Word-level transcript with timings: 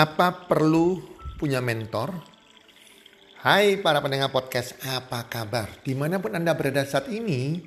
Apa 0.00 0.48
perlu 0.48 0.96
punya 1.36 1.60
mentor? 1.60 2.24
Hai 3.44 3.76
para 3.84 4.00
pendengar 4.00 4.32
podcast, 4.32 4.72
apa 4.80 5.28
kabar? 5.28 5.68
Di 5.84 5.92
mana 5.92 6.16
pun 6.16 6.32
Anda 6.32 6.56
berada 6.56 6.88
saat 6.88 7.12
ini, 7.12 7.60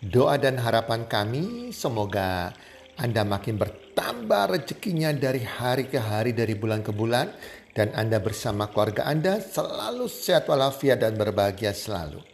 doa 0.00 0.40
dan 0.40 0.56
harapan 0.56 1.04
kami 1.04 1.68
semoga 1.76 2.56
Anda 2.96 3.20
makin 3.20 3.60
bertambah 3.60 4.56
rezekinya 4.56 5.12
dari 5.12 5.44
hari 5.44 5.92
ke 5.92 6.00
hari, 6.00 6.32
dari 6.32 6.56
bulan 6.56 6.80
ke 6.80 6.88
bulan. 6.88 7.36
Dan 7.76 7.92
Anda 7.92 8.16
bersama 8.16 8.72
keluarga 8.72 9.04
Anda 9.04 9.36
selalu 9.36 10.08
sehat 10.08 10.48
walafiat 10.48 11.04
dan 11.04 11.20
berbahagia 11.20 11.76
selalu. 11.76 12.24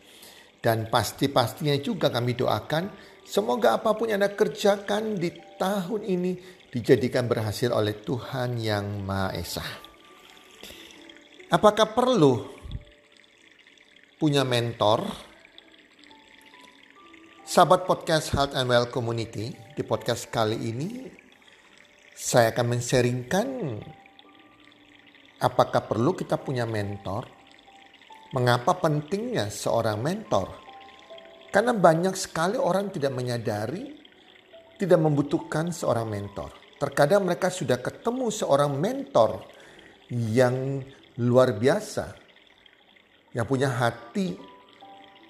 Dan 0.63 0.87
pasti-pastinya 0.87 1.75
juga 1.83 2.07
kami 2.07 2.39
doakan 2.39 2.87
semoga 3.27 3.83
apa 3.83 3.99
pun 3.99 4.15
yang 4.15 4.23
Anda 4.23 4.31
kerjakan 4.31 5.19
di 5.19 5.35
tahun 5.59 6.07
ini 6.07 6.63
dijadikan 6.75 7.31
berhasil 7.31 7.71
oleh 7.71 8.03
Tuhan 8.03 8.59
yang 8.59 9.07
Maha 9.07 9.31
Esa. 9.39 9.63
Apakah 11.47 11.95
perlu 11.95 12.51
punya 14.19 14.43
mentor? 14.43 15.07
Sahabat 17.47 17.87
podcast 17.87 18.35
Health 18.35 18.59
and 18.59 18.67
Well 18.67 18.91
Community, 18.91 19.55
di 19.55 19.87
podcast 19.87 20.27
kali 20.35 20.59
ini 20.59 21.07
saya 22.11 22.51
akan 22.51 22.67
men-sharingkan 22.67 23.47
apakah 25.39 25.87
perlu 25.87 26.19
kita 26.19 26.43
punya 26.43 26.67
mentor? 26.67 27.31
Mengapa 28.35 28.75
pentingnya 28.83 29.47
seorang 29.47 30.03
mentor? 30.03 30.51
Karena 31.55 31.71
banyak 31.71 32.19
sekali 32.19 32.59
orang 32.59 32.91
tidak 32.91 33.15
menyadari, 33.15 33.95
tidak 34.75 34.99
membutuhkan 34.99 35.71
seorang 35.71 36.11
mentor. 36.11 36.64
Terkadang 36.79 37.25
mereka 37.25 37.49
sudah 37.49 37.79
ketemu 37.79 38.29
seorang 38.35 38.75
mentor 38.75 39.47
yang 40.11 40.83
luar 41.19 41.55
biasa, 41.55 42.19
yang 43.33 43.47
punya 43.47 43.71
hati 43.71 44.35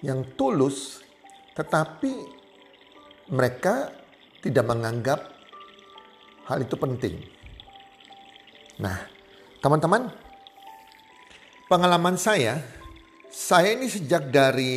yang 0.05 0.37
tulus, 0.37 1.01
tetapi 1.57 2.13
mereka 3.33 3.89
tidak 4.45 4.65
menganggap 4.69 5.19
hal 6.45 6.61
itu 6.61 6.77
penting. 6.77 7.15
Nah, 8.77 9.01
teman-teman, 9.63 10.13
pengalaman 11.65 12.19
saya, 12.21 12.61
saya 13.33 13.73
ini 13.73 13.89
sejak 13.89 14.29
dari 14.29 14.75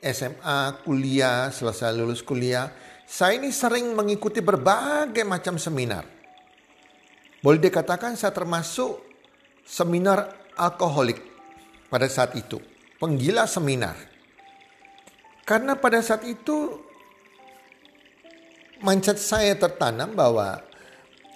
SMA, 0.00 0.80
kuliah, 0.86 1.52
selesai 1.52 1.92
lulus 1.92 2.24
kuliah, 2.24 2.72
saya 3.08 3.40
ini 3.40 3.48
sering 3.48 3.96
mengikuti 3.96 4.44
berbagai 4.44 5.24
macam 5.24 5.56
seminar. 5.56 6.04
Boleh 7.40 7.56
dikatakan 7.56 8.20
saya 8.20 8.36
termasuk 8.36 9.00
seminar 9.64 10.28
alkoholik 10.52 11.16
pada 11.88 12.04
saat 12.04 12.36
itu. 12.36 12.60
Penggila 13.00 13.48
seminar. 13.48 13.96
Karena 15.48 15.72
pada 15.80 16.04
saat 16.04 16.28
itu 16.28 16.84
mindset 18.84 19.16
saya 19.16 19.56
tertanam 19.56 20.12
bahwa 20.12 20.60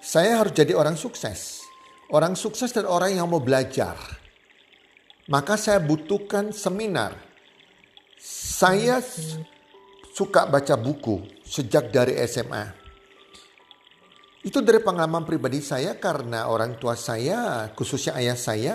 saya 0.05 0.45
harus 0.45 0.53
jadi 0.53 0.77
orang 0.77 1.01
sukses. 1.01 1.65
Orang 2.13 2.37
sukses 2.37 2.69
dan 2.77 2.85
orang 2.85 3.17
yang 3.17 3.25
mau 3.25 3.41
belajar. 3.41 3.97
Maka 5.25 5.57
saya 5.57 5.81
butuhkan 5.81 6.53
seminar. 6.53 7.17
Saya 8.61 9.01
suka 10.13 10.45
baca 10.45 10.77
buku 10.77 11.42
sejak 11.53 11.93
dari 11.93 12.17
SMA. 12.25 12.65
Itu 14.41 14.65
dari 14.65 14.81
pengalaman 14.81 15.29
pribadi 15.29 15.61
saya 15.61 16.01
karena 16.01 16.49
orang 16.49 16.81
tua 16.81 16.97
saya, 16.97 17.69
khususnya 17.77 18.17
ayah 18.17 18.35
saya, 18.35 18.75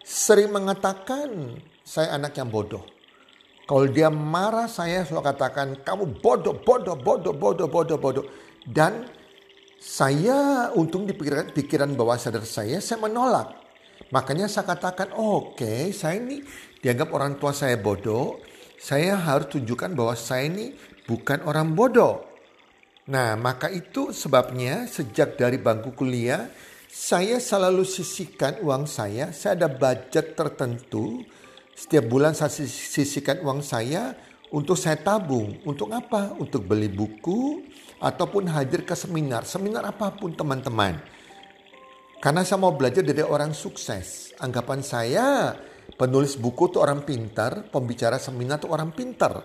sering 0.00 0.48
mengatakan 0.48 1.60
saya 1.84 2.16
anak 2.16 2.32
yang 2.40 2.48
bodoh. 2.48 2.82
Kalau 3.68 3.84
dia 3.84 4.08
marah 4.08 4.64
saya 4.64 5.04
selalu 5.04 5.28
katakan 5.28 5.68
kamu 5.84 6.24
bodoh, 6.24 6.56
bodoh, 6.56 6.96
bodoh, 6.96 7.36
bodoh, 7.36 7.68
bodoh, 7.68 7.98
bodoh. 8.00 8.26
Dan 8.64 9.04
saya 9.76 10.72
untung 10.72 11.04
di 11.04 11.12
pikiran, 11.12 11.52
pikiran 11.52 11.92
bawah 11.92 12.16
sadar 12.16 12.48
saya, 12.48 12.80
saya 12.80 12.98
menolak. 12.98 13.54
Makanya 14.08 14.48
saya 14.48 14.64
katakan 14.64 15.12
oke 15.12 15.60
okay, 15.60 15.92
saya 15.92 16.16
ini 16.16 16.40
dianggap 16.80 17.12
orang 17.12 17.36
tua 17.36 17.52
saya 17.52 17.76
bodoh 17.76 18.40
saya 18.78 19.18
harus 19.18 19.50
tunjukkan 19.50 19.90
bahwa 19.98 20.14
saya 20.14 20.46
ini 20.46 20.70
bukan 21.08 21.40
orang 21.48 21.72
bodoh. 21.72 22.20
Nah, 23.08 23.40
maka 23.40 23.72
itu 23.72 24.12
sebabnya 24.12 24.84
sejak 24.84 25.40
dari 25.40 25.56
bangku 25.56 25.96
kuliah, 25.96 26.52
saya 26.92 27.40
selalu 27.40 27.88
sisihkan 27.88 28.60
uang 28.60 28.84
saya. 28.84 29.32
Saya 29.32 29.64
ada 29.64 29.68
budget 29.72 30.36
tertentu. 30.36 31.24
Setiap 31.72 32.04
bulan 32.04 32.36
saya 32.36 32.52
sisihkan 32.68 33.40
uang 33.40 33.64
saya 33.64 34.12
untuk 34.52 34.76
saya 34.76 35.00
tabung. 35.00 35.56
Untuk 35.64 35.88
apa? 35.88 36.36
Untuk 36.36 36.68
beli 36.68 36.92
buku 36.92 37.64
ataupun 37.96 38.44
hadir 38.52 38.84
ke 38.84 38.92
seminar. 38.92 39.48
Seminar 39.48 39.88
apa 39.88 40.12
pun 40.12 40.36
teman-teman. 40.36 41.00
Karena 42.20 42.44
saya 42.44 42.60
mau 42.60 42.76
belajar 42.76 43.00
dari 43.00 43.24
orang 43.24 43.56
sukses. 43.56 44.36
Anggapan 44.36 44.84
saya 44.84 45.56
Penulis 45.96 46.36
buku 46.36 46.68
tuh 46.68 46.84
orang 46.84 47.00
pintar, 47.00 47.72
pembicara 47.72 48.20
seminar 48.20 48.60
tuh 48.60 48.68
orang 48.68 48.92
pintar. 48.92 49.40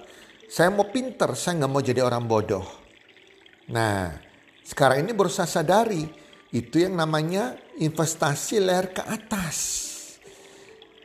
Saya 0.53 0.69
mau 0.69 0.85
pintar, 0.85 1.33
saya 1.33 1.65
nggak 1.65 1.71
mau 1.73 1.81
jadi 1.81 2.05
orang 2.05 2.29
bodoh. 2.29 2.61
Nah, 3.73 4.13
sekarang 4.61 5.01
ini 5.01 5.09
baru 5.17 5.25
saya 5.25 5.49
sadari, 5.49 6.05
itu 6.53 6.77
yang 6.77 6.93
namanya 6.93 7.57
investasi 7.81 8.61
leher 8.61 8.93
ke 8.93 9.01
atas. 9.01 9.57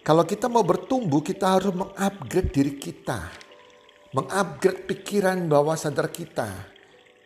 Kalau 0.04 0.28
kita 0.28 0.53
mau 0.53 0.60
bertumbuh, 0.60 1.25
kita 1.25 1.56
harus 1.56 1.72
mengupgrade 1.72 2.53
diri 2.53 2.76
kita. 2.76 3.25
Mengupgrade 4.12 4.84
pikiran 4.84 5.41
bawah 5.48 5.80
sadar 5.80 6.12
kita. 6.12 6.69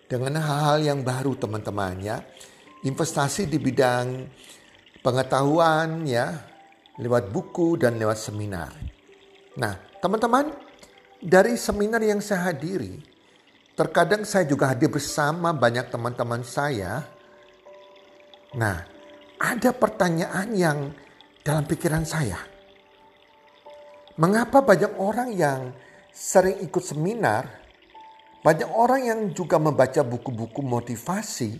Dengan 0.07 0.39
hal-hal 0.39 0.95
yang 0.95 1.03
baru 1.03 1.35
teman-teman 1.35 2.07
ya. 2.07 2.23
Investasi 2.87 3.51
di 3.51 3.59
bidang 3.59 4.31
pengetahuan 5.03 6.07
ya, 6.07 6.39
lewat 7.03 7.35
buku 7.35 7.83
dan 7.83 7.99
lewat 7.99 8.31
seminar. 8.31 8.71
Nah, 9.59 9.75
teman-teman, 9.99 10.71
dari 11.23 11.55
seminar 11.55 12.03
yang 12.03 12.19
saya 12.19 12.51
hadiri, 12.51 12.99
terkadang 13.79 14.27
saya 14.27 14.43
juga 14.43 14.75
hadir 14.75 14.91
bersama 14.91 15.55
banyak 15.55 15.87
teman-teman 15.87 16.43
saya. 16.43 17.07
Nah, 18.59 18.83
ada 19.39 19.71
pertanyaan 19.71 20.51
yang 20.51 20.79
dalam 21.47 21.63
pikiran 21.63 22.03
saya. 22.03 22.43
Mengapa 24.19 24.61
banyak 24.67 24.99
orang 24.99 25.31
yang 25.33 25.71
sering 26.11 26.59
ikut 26.59 26.83
seminar, 26.83 27.47
banyak 28.43 28.69
orang 28.69 29.01
yang 29.07 29.21
juga 29.31 29.63
membaca 29.63 30.03
buku-buku 30.03 30.61
motivasi, 30.61 31.57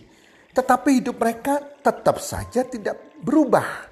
tetapi 0.51 1.01
hidup 1.01 1.17
mereka 1.17 1.63
tetap 1.81 2.19
saja 2.19 2.67
tidak 2.67 2.99
berubah? 3.23 3.89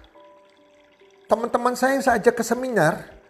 Teman-teman 1.31 1.79
saya 1.79 1.95
yang 1.95 2.03
saya 2.03 2.19
ajak 2.19 2.37
ke 2.37 2.43
seminar, 2.43 3.20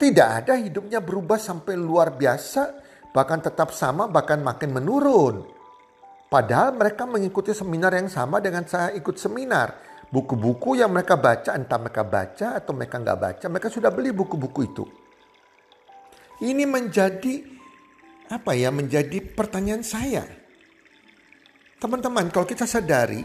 tidak 0.00 0.28
ada 0.44 0.56
hidupnya 0.56 1.04
berubah 1.04 1.36
sampai 1.36 1.76
luar 1.76 2.16
biasa, 2.16 2.80
bahkan 3.12 3.44
tetap 3.44 3.76
sama, 3.76 4.08
bahkan 4.08 4.40
makin 4.40 4.72
menurun. 4.72 5.44
Padahal 6.32 6.72
mereka 6.72 7.04
mengikuti 7.04 7.52
seminar 7.52 7.92
yang 7.92 8.08
sama 8.08 8.40
dengan 8.40 8.64
saya 8.64 8.96
ikut 8.96 9.20
seminar. 9.20 9.76
Buku-buku 10.08 10.80
yang 10.80 10.88
mereka 10.90 11.20
baca, 11.20 11.52
entah 11.52 11.76
mereka 11.76 12.02
baca 12.02 12.56
atau 12.56 12.72
mereka 12.72 12.96
nggak 12.96 13.18
baca, 13.20 13.44
mereka 13.52 13.68
sudah 13.68 13.92
beli 13.92 14.10
buku-buku 14.10 14.60
itu. 14.64 14.84
Ini 16.40 16.64
menjadi 16.64 17.44
apa 18.32 18.56
ya? 18.56 18.72
Menjadi 18.72 19.20
pertanyaan 19.20 19.84
saya. 19.84 20.24
Teman-teman, 21.76 22.32
kalau 22.32 22.48
kita 22.48 22.64
sadari, 22.64 23.20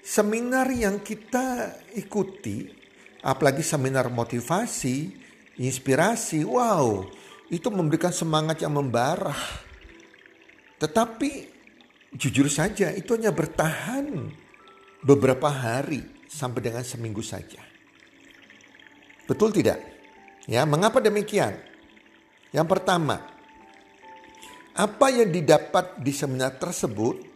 seminar 0.00 0.64
yang 0.72 1.04
kita 1.04 1.76
ikuti 1.92 2.80
apalagi 3.20 3.60
seminar 3.60 4.08
motivasi, 4.08 5.28
inspirasi, 5.58 6.46
wow, 6.46 7.06
itu 7.50 7.66
memberikan 7.72 8.14
semangat 8.14 8.62
yang 8.62 8.76
membara. 8.76 9.34
Tetapi 10.78 11.30
jujur 12.14 12.46
saja 12.46 12.90
itu 12.94 13.14
hanya 13.18 13.34
bertahan 13.34 14.30
beberapa 15.02 15.50
hari 15.50 16.02
sampai 16.30 16.60
dengan 16.62 16.84
seminggu 16.86 17.24
saja. 17.24 17.58
Betul 19.26 19.54
tidak? 19.54 19.78
Ya, 20.46 20.66
mengapa 20.66 20.98
demikian? 20.98 21.54
Yang 22.50 22.66
pertama, 22.66 23.22
apa 24.74 25.06
yang 25.10 25.30
didapat 25.30 26.02
di 26.02 26.10
seminar 26.10 26.58
tersebut 26.58 27.30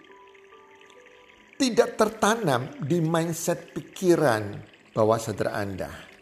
tidak 1.54 1.94
tertanam 1.94 2.66
di 2.82 2.98
mindset 2.98 3.70
pikiran 3.70 4.58
bawah 4.90 5.18
sadar 5.18 5.54
Anda. 5.54 6.13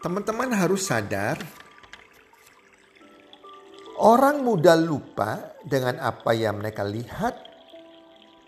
Teman-teman 0.00 0.48
harus 0.56 0.88
sadar, 0.88 1.36
orang 4.00 4.40
mudah 4.40 4.72
lupa 4.72 5.60
dengan 5.60 6.00
apa 6.00 6.32
yang 6.32 6.56
mereka 6.56 6.88
lihat, 6.88 7.36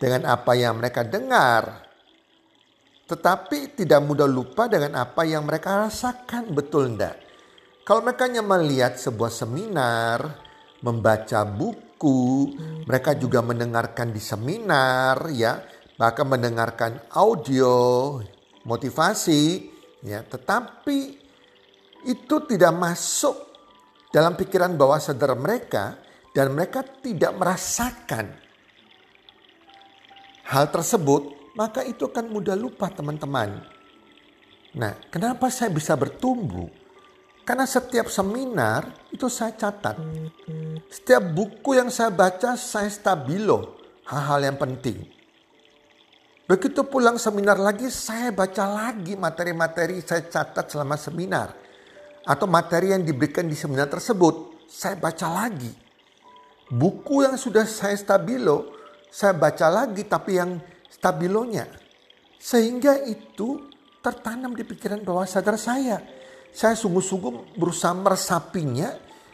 dengan 0.01 0.33
apa 0.33 0.57
yang 0.57 0.81
mereka 0.81 1.05
dengar. 1.05 1.93
tetapi 3.13 3.77
tidak 3.77 4.01
mudah 4.01 4.25
lupa 4.25 4.73
dengan 4.73 4.97
apa 4.97 5.29
yang 5.29 5.45
mereka 5.45 5.85
rasakan, 5.85 6.49
betul 6.57 6.97
enggak? 6.97 7.21
Kalau 7.85 8.01
mereka 8.01 8.25
hanya 8.25 8.41
melihat 8.41 8.97
sebuah 8.97 9.29
seminar, 9.29 10.41
membaca 10.81 11.45
buku, 11.45 12.57
mereka 12.89 13.13
juga 13.13 13.45
mendengarkan 13.45 14.17
di 14.17 14.23
seminar 14.23 15.29
ya, 15.29 15.61
bahkan 16.01 16.25
mendengarkan 16.25 17.05
audio 17.13 18.17
motivasi 18.65 19.69
ya, 20.09 20.25
tetapi 20.25 21.22
itu 22.07 22.37
tidak 22.49 22.73
masuk 22.75 23.35
dalam 24.13 24.37
pikiran 24.37 24.77
bawah 24.77 25.01
sadar 25.01 25.35
mereka 25.39 25.99
dan 26.33 26.53
mereka 26.53 26.85
tidak 26.85 27.33
merasakan 27.37 28.43
hal 30.53 30.69
tersebut, 30.69 31.55
maka 31.57 31.81
itu 31.81 32.05
akan 32.05 32.29
mudah 32.29 32.53
lupa 32.53 32.93
teman-teman. 32.93 33.65
Nah, 34.77 34.93
kenapa 35.09 35.49
saya 35.49 35.73
bisa 35.73 35.97
bertumbuh? 35.97 36.69
Karena 37.43 37.67
setiap 37.67 38.07
seminar 38.07 39.11
itu 39.11 39.27
saya 39.27 39.57
catat. 39.57 39.99
Setiap 40.93 41.25
buku 41.35 41.75
yang 41.75 41.91
saya 41.91 42.13
baca 42.13 42.55
saya 42.55 42.87
stabilo 42.87 43.81
hal-hal 44.07 44.53
yang 44.53 44.59
penting. 44.61 45.03
Begitu 46.47 46.85
pulang 46.87 47.19
seminar 47.19 47.59
lagi 47.59 47.91
saya 47.91 48.31
baca 48.31 48.69
lagi 48.69 49.19
materi-materi 49.19 50.05
saya 50.05 50.23
catat 50.23 50.71
selama 50.71 50.95
seminar. 50.95 51.62
Atau 52.23 52.47
materi 52.47 52.95
yang 52.95 53.03
diberikan 53.03 53.47
di 53.47 53.59
seminar 53.59 53.91
tersebut 53.91 54.67
saya 54.71 54.95
baca 54.97 55.27
lagi. 55.29 55.71
Buku 56.73 57.27
yang 57.27 57.37
sudah 57.37 57.69
saya 57.69 57.93
stabilo 57.99 58.73
saya 59.13 59.37
baca 59.37 59.69
lagi 59.69 60.09
tapi 60.09 60.41
yang 60.41 60.57
stabilonya. 60.89 61.69
Sehingga 62.41 62.97
itu 63.05 63.61
tertanam 64.01 64.57
di 64.57 64.65
pikiran 64.65 65.05
bawah 65.05 65.29
sadar 65.29 65.61
saya. 65.61 66.01
Saya 66.49 66.73
sungguh-sungguh 66.73 67.61
berusaha 67.61 67.93
meresapinya. 67.93 68.89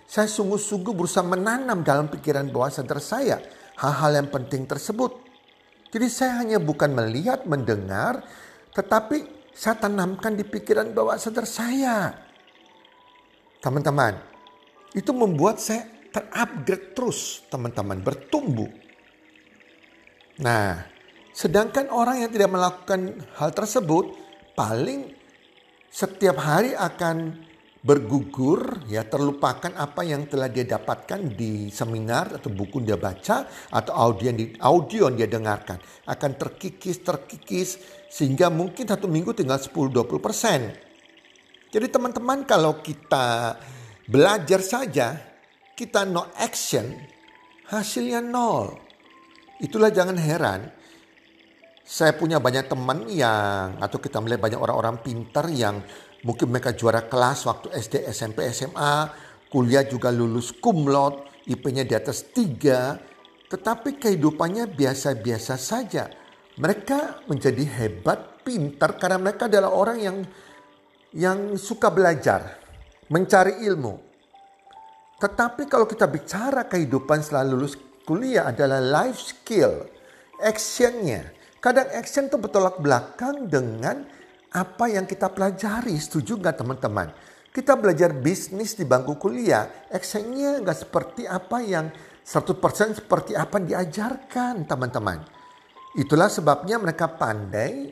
Saya 0.08 0.26
sungguh-sungguh 0.26 0.92
berusaha 0.96 1.22
menanam 1.22 1.86
dalam 1.86 2.10
pikiran 2.10 2.50
bawah 2.50 2.74
sadar 2.74 2.98
saya 2.98 3.38
hal-hal 3.78 4.24
yang 4.24 4.28
penting 4.28 4.66
tersebut. 4.66 5.14
Jadi 5.88 6.08
saya 6.10 6.42
hanya 6.42 6.58
bukan 6.60 6.92
melihat, 6.92 7.46
mendengar, 7.48 8.20
tetapi 8.74 9.50
saya 9.54 9.78
tanamkan 9.78 10.36
di 10.36 10.44
pikiran 10.44 10.92
bawah 10.92 11.16
sadar 11.16 11.48
saya. 11.48 12.27
Teman-teman, 13.58 14.14
itu 14.94 15.10
membuat 15.10 15.58
saya 15.58 15.86
terupgrade 16.14 16.94
terus, 16.94 17.42
teman-teman, 17.50 18.00
bertumbuh. 18.00 18.70
Nah, 20.38 20.86
sedangkan 21.34 21.90
orang 21.90 22.22
yang 22.22 22.30
tidak 22.30 22.50
melakukan 22.54 23.18
hal 23.34 23.50
tersebut 23.50 24.14
paling 24.54 25.10
setiap 25.90 26.38
hari 26.38 26.78
akan 26.78 27.48
bergugur 27.78 28.82
ya 28.90 29.06
terlupakan 29.06 29.70
apa 29.78 30.02
yang 30.02 30.26
telah 30.26 30.50
dia 30.50 30.66
dapatkan 30.66 31.30
di 31.38 31.70
seminar 31.70 32.42
atau 32.42 32.50
buku 32.50 32.82
dia 32.82 32.98
baca 32.98 33.46
atau 33.70 33.92
audio 33.94 34.34
di, 34.34 34.50
audio 34.58 35.06
yang 35.06 35.16
dia 35.16 35.30
dengarkan 35.30 35.78
akan 36.10 36.30
terkikis 36.34 37.06
terkikis 37.06 37.78
sehingga 38.10 38.50
mungkin 38.50 38.82
satu 38.82 39.06
minggu 39.06 39.30
tinggal 39.30 39.62
10-20 39.62 40.18
persen. 40.18 40.87
Jadi 41.68 41.86
teman-teman 41.92 42.48
kalau 42.48 42.80
kita 42.80 43.56
belajar 44.08 44.60
saja 44.64 45.20
kita 45.76 46.08
no 46.08 46.32
action 46.40 46.90
hasilnya 47.68 48.24
nol. 48.24 48.74
Itulah 49.60 49.92
jangan 49.92 50.16
heran. 50.16 50.60
Saya 51.88 52.16
punya 52.16 52.36
banyak 52.40 52.68
teman 52.68 53.08
yang 53.08 53.80
atau 53.80 53.96
kita 54.00 54.20
melihat 54.20 54.44
banyak 54.44 54.60
orang-orang 54.60 55.00
pintar 55.00 55.48
yang 55.48 55.80
mungkin 56.24 56.52
mereka 56.52 56.76
juara 56.76 57.06
kelas 57.06 57.48
waktu 57.48 57.72
SD, 57.72 57.94
SMP, 58.12 58.44
SMA, 58.52 59.08
kuliah 59.48 59.84
juga 59.88 60.12
lulus 60.12 60.52
cum 60.52 60.84
laude, 60.84 61.24
IP-nya 61.48 61.88
di 61.88 61.96
atas 61.96 62.28
tiga, 62.28 63.00
tetapi 63.48 63.96
kehidupannya 63.96 64.68
biasa-biasa 64.68 65.56
saja. 65.56 66.12
Mereka 66.60 67.24
menjadi 67.30 67.64
hebat, 67.80 68.44
pintar 68.44 69.00
karena 69.00 69.16
mereka 69.16 69.48
adalah 69.48 69.72
orang 69.72 69.98
yang 70.02 70.16
yang 71.16 71.56
suka 71.56 71.88
belajar, 71.88 72.60
mencari 73.08 73.64
ilmu. 73.64 73.96
Tetapi 75.18 75.66
kalau 75.66 75.88
kita 75.88 76.06
bicara 76.06 76.68
kehidupan 76.68 77.24
setelah 77.24 77.48
lulus 77.48 77.74
kuliah 78.06 78.48
adalah 78.48 78.78
life 78.78 79.18
skill, 79.18 79.88
actionnya. 80.38 81.32
Kadang 81.58 81.90
action 81.90 82.30
itu 82.30 82.38
bertolak 82.38 82.78
belakang 82.78 83.50
dengan 83.50 84.06
apa 84.54 84.86
yang 84.86 85.04
kita 85.04 85.26
pelajari. 85.32 85.98
Setuju 85.98 86.38
nggak 86.38 86.56
teman-teman? 86.62 87.10
Kita 87.50 87.74
belajar 87.74 88.14
bisnis 88.14 88.78
di 88.78 88.86
bangku 88.86 89.18
kuliah, 89.18 89.90
actionnya 89.90 90.62
nggak 90.62 90.78
seperti 90.86 91.26
apa 91.26 91.58
yang 91.64 91.90
100% 92.22 93.02
seperti 93.02 93.32
apa 93.34 93.58
yang 93.58 93.66
diajarkan 93.74 94.68
teman-teman. 94.68 95.24
Itulah 95.98 96.30
sebabnya 96.30 96.78
mereka 96.78 97.10
pandai 97.10 97.90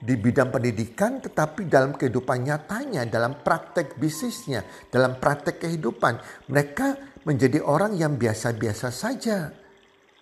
di 0.00 0.16
bidang 0.16 0.48
pendidikan 0.48 1.20
tetapi 1.20 1.68
dalam 1.68 1.92
kehidupan 1.92 2.48
nyatanya, 2.48 3.04
dalam 3.04 3.44
praktek 3.44 4.00
bisnisnya, 4.00 4.64
dalam 4.88 5.20
praktek 5.20 5.60
kehidupan. 5.60 6.16
Mereka 6.48 7.20
menjadi 7.28 7.60
orang 7.60 7.92
yang 8.00 8.16
biasa-biasa 8.16 8.88
saja. 8.88 9.52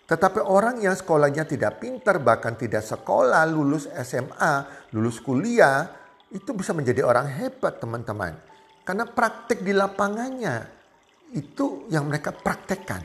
Tetapi 0.08 0.40
orang 0.42 0.82
yang 0.82 0.96
sekolahnya 0.98 1.44
tidak 1.46 1.78
pintar, 1.78 2.18
bahkan 2.18 2.56
tidak 2.58 2.82
sekolah, 2.82 3.44
lulus 3.46 3.86
SMA, 4.02 4.88
lulus 4.96 5.20
kuliah, 5.20 5.84
itu 6.32 6.50
bisa 6.56 6.72
menjadi 6.72 7.04
orang 7.04 7.28
hebat 7.28 7.78
teman-teman. 7.78 8.34
Karena 8.88 9.04
praktek 9.04 9.60
di 9.60 9.76
lapangannya, 9.76 10.64
itu 11.36 11.86
yang 11.92 12.08
mereka 12.08 12.32
praktekkan. 12.32 13.04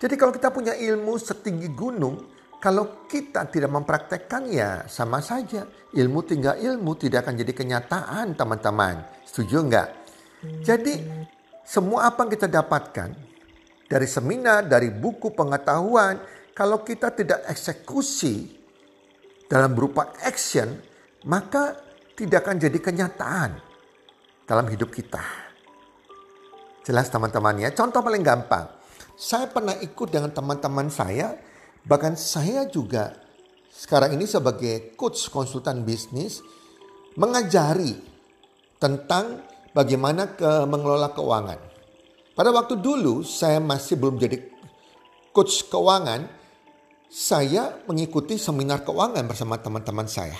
Jadi 0.00 0.14
kalau 0.16 0.32
kita 0.32 0.48
punya 0.48 0.72
ilmu 0.72 1.20
setinggi 1.20 1.68
gunung, 1.76 2.24
kalau 2.60 3.08
kita 3.08 3.48
tidak 3.48 3.72
mempraktekkan 3.72 4.44
ya 4.52 4.84
sama 4.84 5.24
saja. 5.24 5.64
Ilmu 5.90 6.22
tinggal 6.22 6.60
ilmu 6.60 6.94
tidak 6.94 7.26
akan 7.26 7.40
jadi 7.40 7.52
kenyataan 7.56 8.36
teman-teman. 8.36 9.02
Setuju 9.26 9.56
enggak? 9.64 9.88
Jadi 10.62 11.02
semua 11.66 12.12
apa 12.12 12.28
yang 12.28 12.30
kita 12.36 12.46
dapatkan 12.46 13.10
dari 13.90 14.06
seminar, 14.06 14.70
dari 14.70 14.92
buku 14.92 15.34
pengetahuan, 15.34 16.20
kalau 16.54 16.84
kita 16.86 17.10
tidak 17.10 17.42
eksekusi 17.48 18.54
dalam 19.50 19.74
berupa 19.74 20.14
action, 20.22 20.78
maka 21.26 21.74
tidak 22.14 22.46
akan 22.46 22.56
jadi 22.60 22.78
kenyataan 22.78 23.50
dalam 24.46 24.68
hidup 24.70 24.94
kita. 24.94 25.24
Jelas 26.86 27.10
teman-teman 27.10 27.66
ya, 27.66 27.74
contoh 27.74 27.98
paling 27.98 28.22
gampang. 28.22 28.68
Saya 29.18 29.50
pernah 29.50 29.74
ikut 29.82 30.08
dengan 30.08 30.30
teman-teman 30.30 30.86
saya, 30.86 31.34
bahkan 31.86 32.16
saya 32.16 32.68
juga 32.68 33.16
sekarang 33.70 34.18
ini 34.18 34.26
sebagai 34.28 34.92
coach 34.98 35.32
konsultan 35.32 35.86
bisnis 35.86 36.44
mengajari 37.16 37.96
tentang 38.76 39.44
bagaimana 39.72 40.36
ke 40.36 40.66
mengelola 40.66 41.12
keuangan. 41.14 41.58
Pada 42.34 42.50
waktu 42.52 42.80
dulu 42.80 43.20
saya 43.24 43.60
masih 43.60 44.00
belum 44.00 44.16
jadi 44.16 44.40
coach 45.30 45.68
keuangan, 45.68 46.26
saya 47.10 47.82
mengikuti 47.90 48.38
seminar 48.38 48.86
keuangan 48.86 49.26
bersama 49.26 49.58
teman-teman 49.58 50.06
saya. 50.06 50.38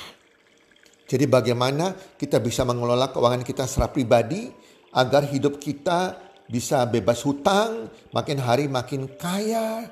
Jadi 1.10 1.26
bagaimana 1.26 1.90
kita 2.14 2.38
bisa 2.38 2.62
mengelola 2.62 3.10
keuangan 3.10 3.42
kita 3.42 3.66
secara 3.66 3.90
pribadi 3.90 4.46
agar 4.94 5.26
hidup 5.26 5.58
kita 5.58 6.14
bisa 6.46 6.86
bebas 6.86 7.22
hutang, 7.26 7.90
makin 8.14 8.38
hari 8.38 8.66
makin 8.70 9.10
kaya, 9.18 9.90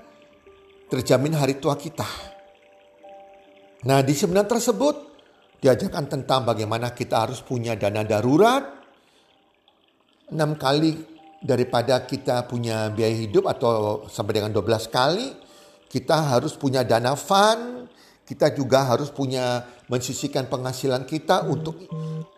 terjamin 0.88 1.36
hari 1.36 1.60
tua 1.60 1.76
kita. 1.76 2.08
Nah 3.84 4.02
di 4.02 4.16
seminar 4.16 4.48
tersebut 4.48 4.96
diajarkan 5.60 6.08
tentang 6.08 6.48
bagaimana 6.48 6.96
kita 6.96 7.28
harus 7.28 7.44
punya 7.44 7.78
dana 7.78 8.02
darurat, 8.02 8.64
enam 10.32 10.56
kali 10.58 10.96
daripada 11.38 12.02
kita 12.02 12.48
punya 12.50 12.90
biaya 12.90 13.14
hidup 13.14 13.46
atau 13.46 14.04
sampai 14.10 14.42
dengan 14.42 14.50
12 14.50 14.90
kali, 14.90 15.28
kita 15.86 16.34
harus 16.34 16.58
punya 16.58 16.82
dana 16.82 17.14
fund, 17.14 17.86
kita 18.28 18.52
juga 18.52 18.84
harus 18.84 19.08
punya 19.08 19.64
mensisikan 19.88 20.50
penghasilan 20.52 21.08
kita 21.08 21.48
untuk 21.48 21.88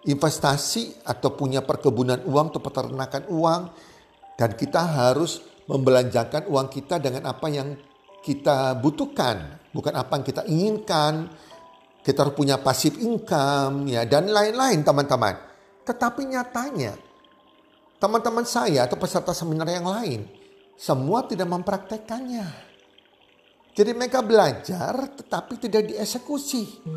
investasi 0.06 1.02
atau 1.02 1.34
punya 1.34 1.66
perkebunan 1.66 2.22
uang 2.30 2.46
atau 2.54 2.62
peternakan 2.62 3.24
uang. 3.26 3.62
Dan 4.38 4.56
kita 4.56 4.80
harus 4.80 5.42
membelanjakan 5.68 6.48
uang 6.48 6.68
kita 6.72 6.96
dengan 7.02 7.28
apa 7.28 7.50
yang 7.52 7.76
kita 8.20 8.76
butuhkan, 8.78 9.60
bukan 9.72 9.94
apa 9.96 10.12
yang 10.20 10.24
kita 10.24 10.42
inginkan. 10.46 11.28
Kita 12.00 12.24
harus 12.24 12.32
punya 12.32 12.56
pasif 12.56 12.96
income 12.96 13.92
ya 13.92 14.08
dan 14.08 14.32
lain-lain 14.32 14.80
teman-teman. 14.80 15.36
Tetapi 15.84 16.32
nyatanya 16.32 16.96
teman-teman 18.00 18.48
saya 18.48 18.88
atau 18.88 18.96
peserta 18.96 19.36
seminar 19.36 19.68
yang 19.68 19.84
lain 19.84 20.24
semua 20.80 21.28
tidak 21.28 21.44
mempraktekannya. 21.52 22.72
Jadi 23.76 23.90
mereka 23.92 24.24
belajar 24.24 25.12
tetapi 25.12 25.60
tidak 25.60 25.92
dieksekusi. 25.92 26.88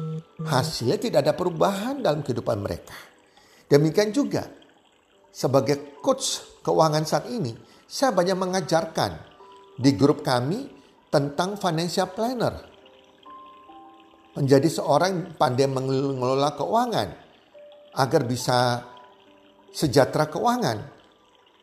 Hasilnya 0.47 0.95
tidak 0.95 1.19
ada 1.27 1.35
perubahan 1.35 1.99
dalam 1.99 2.23
kehidupan 2.23 2.63
mereka. 2.63 2.95
Demikian 3.67 4.15
juga 4.15 4.47
sebagai 5.35 5.99
coach 5.99 6.61
keuangan 6.63 7.03
saat 7.03 7.27
ini, 7.27 7.51
saya 7.83 8.15
banyak 8.15 8.37
mengajarkan 8.39 9.11
di 9.75 9.91
grup 9.99 10.23
kami 10.23 10.82
tentang 11.13 11.53
financial 11.61 12.09
planner. 12.09 12.73
Menjadi 14.33 14.65
seorang 14.65 15.37
pandai 15.37 15.69
mengelola 15.69 16.57
keuangan 16.57 17.09
agar 17.93 18.21
bisa 18.25 18.81
sejahtera 19.69 20.25
keuangan. 20.25 20.81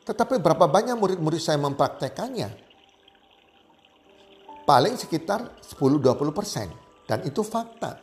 Tetapi 0.07 0.39
berapa 0.39 0.71
banyak 0.71 0.95
murid-murid 0.95 1.43
saya 1.43 1.59
mempraktekannya? 1.59 2.71
paling 4.71 4.95
sekitar 4.95 5.59
10-20 5.67 6.31
persen. 6.31 6.71
Dan 7.03 7.27
itu 7.27 7.43
fakta. 7.43 7.99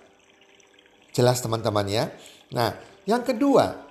Jelas 1.16 1.39
teman-teman 1.39 1.88
ya. 1.88 2.12
Nah 2.51 2.75
yang 3.08 3.24
kedua, 3.24 3.88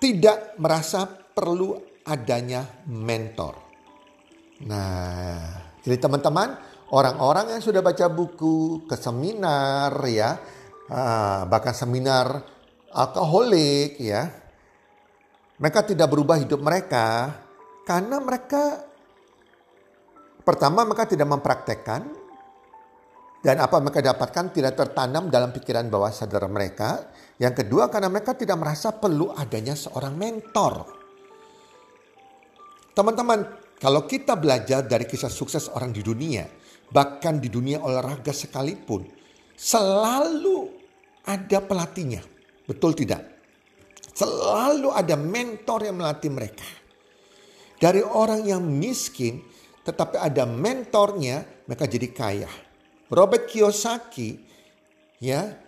tidak 0.00 0.56
merasa 0.56 1.04
perlu 1.04 1.76
adanya 2.08 2.64
mentor. 2.88 3.71
Nah, 4.66 5.42
jadi 5.82 5.98
teman-teman, 5.98 6.54
orang-orang 6.94 7.58
yang 7.58 7.62
sudah 7.62 7.82
baca 7.82 8.06
buku, 8.06 8.86
ke 8.86 8.94
seminar 8.94 9.90
ya, 10.06 10.38
ah, 10.90 11.44
bahkan 11.50 11.74
seminar 11.74 12.46
alkoholik 12.94 13.98
ya, 13.98 14.30
mereka 15.58 15.82
tidak 15.86 16.10
berubah 16.10 16.38
hidup 16.38 16.62
mereka 16.62 17.34
karena 17.82 18.22
mereka 18.22 18.92
Pertama, 20.42 20.82
mereka 20.82 21.06
tidak 21.06 21.30
mempraktekkan 21.30 22.02
dan 23.42 23.56
apa 23.62 23.78
mereka 23.78 24.02
dapatkan 24.02 24.50
tidak 24.50 24.74
tertanam 24.74 25.30
dalam 25.30 25.54
pikiran 25.54 25.86
bawah 25.86 26.10
sadar 26.10 26.50
mereka. 26.50 27.14
Yang 27.38 27.62
kedua, 27.62 27.86
karena 27.86 28.10
mereka 28.10 28.34
tidak 28.34 28.58
merasa 28.58 28.90
perlu 28.90 29.30
adanya 29.30 29.78
seorang 29.78 30.18
mentor. 30.18 30.74
Teman-teman, 32.92 33.46
kalau 33.82 34.06
kita 34.06 34.38
belajar 34.38 34.86
dari 34.86 35.02
kisah 35.02 35.26
sukses 35.26 35.66
orang 35.74 35.90
di 35.90 36.06
dunia, 36.06 36.46
bahkan 36.94 37.42
di 37.42 37.50
dunia 37.50 37.82
olahraga 37.82 38.30
sekalipun, 38.30 39.02
selalu 39.58 40.70
ada 41.26 41.58
pelatihnya. 41.58 42.22
Betul 42.62 42.94
tidak? 42.94 43.26
Selalu 44.14 44.86
ada 44.94 45.18
mentor 45.18 45.90
yang 45.90 45.98
melatih 45.98 46.30
mereka. 46.30 46.62
Dari 47.82 47.98
orang 48.06 48.46
yang 48.46 48.62
miskin 48.62 49.42
tetapi 49.82 50.14
ada 50.14 50.46
mentornya, 50.46 51.42
mereka 51.66 51.90
jadi 51.90 52.08
kaya. 52.14 52.50
Robert 53.10 53.50
Kiyosaki 53.50 54.38
ya 55.18 55.58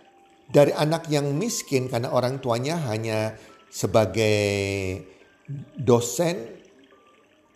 dari 0.47 0.71
anak 0.71 1.11
yang 1.11 1.35
miskin 1.35 1.91
karena 1.91 2.15
orang 2.15 2.39
tuanya 2.39 2.79
hanya 2.87 3.35
sebagai 3.67 5.03
dosen 5.75 6.54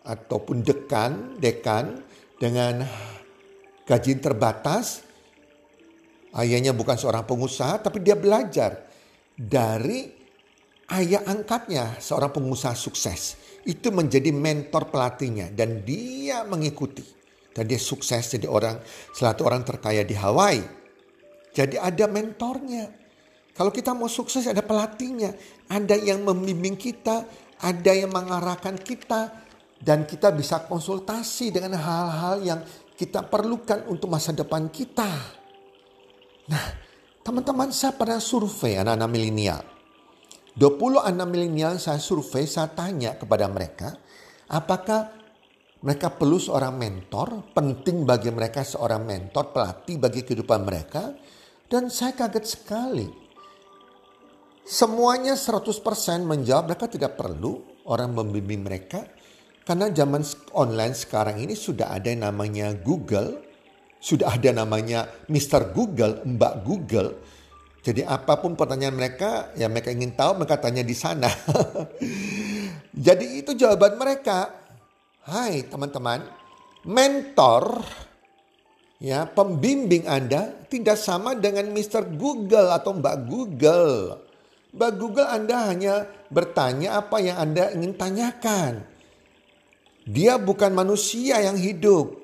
ataupun 0.04 0.64
dekan, 0.64 1.36
dekan 1.36 2.00
dengan 2.40 2.84
gaji 3.84 4.12
terbatas. 4.18 5.04
Ayahnya 6.30 6.70
bukan 6.70 6.94
seorang 6.94 7.26
pengusaha 7.26 7.82
tapi 7.82 8.06
dia 8.06 8.14
belajar 8.14 8.86
dari 9.34 10.06
ayah 10.94 11.26
angkatnya 11.26 11.98
seorang 11.98 12.30
pengusaha 12.30 12.70
sukses 12.78 13.34
itu 13.66 13.90
menjadi 13.90 14.30
mentor 14.30 14.94
pelatihnya 14.94 15.50
dan 15.50 15.82
dia 15.82 16.46
mengikuti 16.46 17.02
dan 17.50 17.66
dia 17.66 17.82
sukses 17.82 18.30
jadi 18.30 18.46
orang 18.46 18.78
salah 19.10 19.34
satu 19.34 19.42
orang 19.46 19.66
terkaya 19.66 20.06
di 20.06 20.14
Hawaii. 20.14 20.62
Jadi 21.50 21.76
ada 21.82 22.06
mentornya. 22.06 22.94
Kalau 23.50 23.74
kita 23.74 23.90
mau 23.90 24.06
sukses 24.06 24.46
ada 24.46 24.62
pelatihnya, 24.62 25.34
ada 25.66 25.98
yang 25.98 26.22
membimbing 26.22 26.78
kita, 26.78 27.26
ada 27.58 27.92
yang 27.92 28.14
mengarahkan 28.14 28.78
kita 28.78 29.49
dan 29.80 30.04
kita 30.04 30.30
bisa 30.36 30.68
konsultasi 30.68 31.50
dengan 31.50 31.80
hal-hal 31.80 32.36
yang 32.44 32.60
kita 32.94 33.24
perlukan 33.24 33.88
untuk 33.88 34.12
masa 34.12 34.36
depan 34.36 34.68
kita. 34.68 35.08
Nah, 36.52 36.64
teman-teman 37.24 37.72
saya 37.72 37.96
pernah 37.96 38.20
survei 38.20 38.76
anak-anak 38.76 39.08
milenial 39.08 39.60
20 40.60 40.98
anak 40.98 41.28
milenial 41.30 41.78
saya 41.78 42.02
survei, 42.02 42.42
saya 42.44 42.68
tanya 42.74 43.14
kepada 43.14 43.46
mereka, 43.46 43.94
apakah 44.50 45.14
mereka 45.80 46.12
perlu 46.12 46.36
seorang 46.36 46.74
mentor, 46.74 47.54
penting 47.54 48.02
bagi 48.02 48.34
mereka 48.34 48.66
seorang 48.66 49.06
mentor, 49.06 49.54
pelatih 49.54 49.96
bagi 49.96 50.26
kehidupan 50.26 50.60
mereka. 50.60 51.14
Dan 51.70 51.86
saya 51.86 52.18
kaget 52.18 52.44
sekali. 52.44 53.08
Semuanya 54.66 55.38
100% 55.38 55.70
menjawab 56.26 56.74
mereka 56.74 56.90
tidak 56.90 57.14
perlu 57.14 57.62
orang 57.86 58.10
membimbing 58.10 58.66
mereka. 58.66 59.06
Karena 59.70 59.86
zaman 59.94 60.26
online 60.58 60.98
sekarang 60.98 61.38
ini 61.38 61.54
sudah 61.54 61.94
ada 61.94 62.10
yang 62.10 62.26
namanya 62.26 62.74
Google. 62.74 63.38
Sudah 64.02 64.34
ada 64.34 64.50
namanya 64.50 65.06
Mr. 65.30 65.70
Google, 65.70 66.26
Mbak 66.26 66.54
Google 66.66 67.14
jadi 67.80 68.04
apa 68.04 68.36
pun 68.36 68.60
pertanyaan 68.60 68.92
mereka, 68.92 69.48
ya 69.56 69.64
mereka 69.72 69.88
ingin 69.88 70.12
tahu, 70.12 70.44
mereka 70.44 70.60
tanya 70.60 70.84
di 70.84 70.92
sana. 70.92 71.32
Jadi 73.08 73.40
itu 73.40 73.56
jawaban 73.56 73.96
mereka. 73.96 74.52
Hai 75.24 75.64
teman-teman, 75.64 76.20
mentor 76.84 77.80
ya 79.00 79.24
pembimbing 79.24 80.04
Anda 80.04 80.52
tidak 80.68 81.00
sama 81.00 81.32
dengan 81.32 81.72
Mr. 81.72 82.20
Google 82.20 82.68
atau 82.68 83.00
Mbak 83.00 83.16
Google. 83.24 84.20
Mbak 84.76 84.92
Google 85.00 85.28
Anda 85.32 85.56
hanya 85.72 85.94
bertanya 86.28 87.00
apa 87.00 87.16
yang 87.24 87.40
Anda 87.40 87.72
ingin 87.72 87.96
tanyakan. 87.96 88.84
Dia 90.10 90.42
bukan 90.42 90.74
manusia 90.74 91.38
yang 91.38 91.54
hidup. 91.54 92.18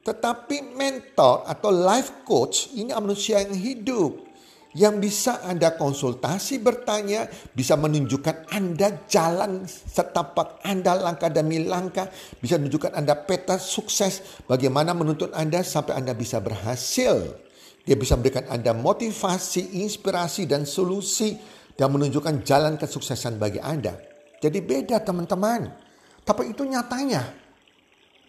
Tetapi 0.00 0.72
mentor 0.72 1.44
atau 1.44 1.68
life 1.68 2.24
coach 2.24 2.72
ini 2.72 2.88
manusia 2.96 3.44
yang 3.44 3.52
hidup 3.52 4.30
yang 4.72 5.02
bisa 5.02 5.42
Anda 5.42 5.74
konsultasi 5.74 6.62
bertanya, 6.62 7.26
bisa 7.52 7.74
menunjukkan 7.74 8.54
Anda 8.54 9.04
jalan 9.10 9.66
setapak 9.66 10.62
Anda 10.62 10.94
langkah 10.94 11.28
demi 11.28 11.66
langkah, 11.66 12.06
bisa 12.38 12.56
menunjukkan 12.56 12.94
Anda 12.94 13.18
peta 13.18 13.58
sukses 13.58 14.40
bagaimana 14.46 14.94
menuntut 14.94 15.34
Anda 15.34 15.66
sampai 15.66 15.98
Anda 15.98 16.14
bisa 16.14 16.38
berhasil. 16.38 17.34
Dia 17.82 17.96
bisa 17.98 18.14
memberikan 18.14 18.46
Anda 18.46 18.70
motivasi, 18.70 19.82
inspirasi 19.82 20.46
dan 20.46 20.62
solusi 20.64 21.34
dan 21.74 21.90
menunjukkan 21.90 22.46
jalan 22.46 22.78
kesuksesan 22.78 23.42
bagi 23.42 23.58
Anda. 23.58 23.98
Jadi 24.38 24.58
beda 24.62 25.02
teman-teman. 25.02 25.89
Tapi 26.24 26.52
itu 26.52 26.62
nyatanya 26.64 27.22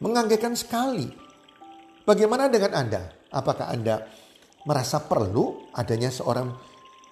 menganggekan 0.02 0.58
sekali. 0.58 1.08
Bagaimana 2.02 2.50
dengan 2.50 2.74
Anda? 2.74 3.02
Apakah 3.32 3.72
Anda 3.72 4.04
merasa 4.66 5.00
perlu 5.02 5.72
adanya 5.72 6.10
seorang 6.10 6.50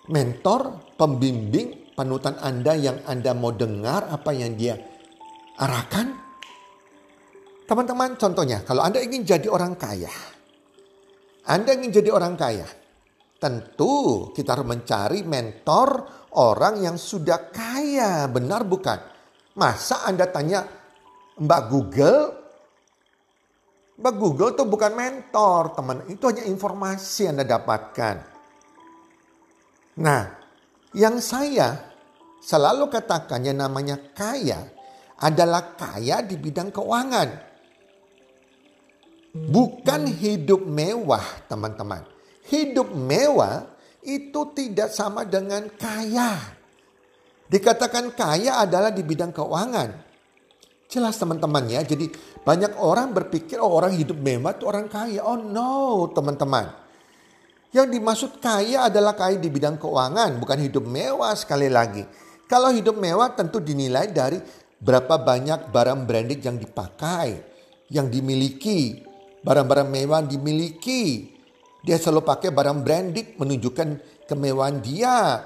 mentor, 0.09 0.93
pembimbing, 0.97 1.93
panutan 1.93 2.35
Anda 2.41 2.73
yang 2.75 3.05
Anda 3.05 3.31
mau 3.37 3.53
dengar 3.53 4.09
apa 4.09 4.33
yang 4.33 4.57
dia 4.57 4.75
arahkan? 5.55 6.17
Teman-teman, 7.69 8.17
contohnya 8.17 8.65
kalau 8.65 8.81
Anda 8.81 8.97
ingin 8.97 9.21
jadi 9.21 9.45
orang 9.45 9.77
kaya, 9.77 10.09
Anda 11.45 11.77
ingin 11.77 12.01
jadi 12.01 12.09
orang 12.09 12.33
kaya, 12.33 12.65
tentu 13.37 14.27
kita 14.33 14.57
harus 14.57 14.65
mencari 14.65 15.21
mentor 15.21 16.09
orang 16.33 16.81
yang 16.81 16.97
sudah 16.97 17.53
kaya, 17.53 18.25
benar 18.25 18.65
bukan? 18.65 19.18
Masa 19.57 20.05
Anda 20.05 20.29
tanya 20.29 20.67
Mbak 21.39 21.61
Google 21.71 22.21
Mbak 23.99 24.15
Google 24.15 24.51
tuh 24.55 24.63
bukan 24.63 24.95
mentor 24.95 25.75
teman. 25.75 26.07
Itu 26.07 26.31
hanya 26.31 26.47
informasi 26.47 27.27
yang 27.27 27.35
Anda 27.35 27.59
dapatkan. 27.59 28.15
Nah 29.99 30.23
yang 30.95 31.19
saya 31.19 31.75
selalu 32.39 32.87
katakan 32.87 33.43
yang 33.43 33.59
namanya 33.59 33.99
kaya 34.15 34.71
adalah 35.19 35.75
kaya 35.75 36.23
di 36.23 36.39
bidang 36.39 36.71
keuangan. 36.71 37.29
Bukan 39.29 40.01
hidup 40.09 40.63
mewah 40.63 41.45
teman-teman. 41.51 42.01
Hidup 42.47 42.89
mewah 42.95 43.67
itu 44.01 44.41
tidak 44.55 44.89
sama 44.95 45.27
dengan 45.27 45.67
kaya. 45.75 46.58
Dikatakan 47.49 48.13
kaya 48.13 48.61
adalah 48.61 48.93
di 48.93 49.01
bidang 49.01 49.33
keuangan. 49.33 49.89
Jelas 50.85 51.17
teman-teman 51.17 51.65
ya. 51.69 51.81
Jadi 51.81 52.09
banyak 52.45 52.77
orang 52.77 53.09
berpikir 53.13 53.57
oh 53.57 53.73
orang 53.73 53.97
hidup 53.97 54.17
mewah 54.21 54.53
itu 54.53 54.65
orang 54.69 54.85
kaya. 54.85 55.25
Oh 55.25 55.37
no 55.37 56.09
teman-teman. 56.13 56.69
Yang 57.73 57.87
dimaksud 57.97 58.31
kaya 58.41 58.89
adalah 58.89 59.17
kaya 59.17 59.41
di 59.41 59.49
bidang 59.49 59.81
keuangan. 59.81 60.37
Bukan 60.37 60.57
hidup 60.61 60.85
mewah 60.85 61.33
sekali 61.33 61.69
lagi. 61.69 62.05
Kalau 62.49 62.73
hidup 62.73 62.97
mewah 62.97 63.33
tentu 63.33 63.61
dinilai 63.61 64.09
dari 64.09 64.41
berapa 64.81 65.21
banyak 65.21 65.69
barang 65.69 66.05
branded 66.05 66.41
yang 66.41 66.57
dipakai. 66.57 67.49
yang 67.89 68.05
dimiliki, 68.05 69.01
barang-barang 69.41 69.89
mewah 69.89 70.21
dimiliki. 70.21 71.33
Dia 71.81 71.97
selalu 71.97 72.21
pakai 72.21 72.53
barang 72.53 72.85
branded 72.85 73.33
menunjukkan 73.33 73.87
kemewahan 74.29 74.77
dia. 74.77 75.41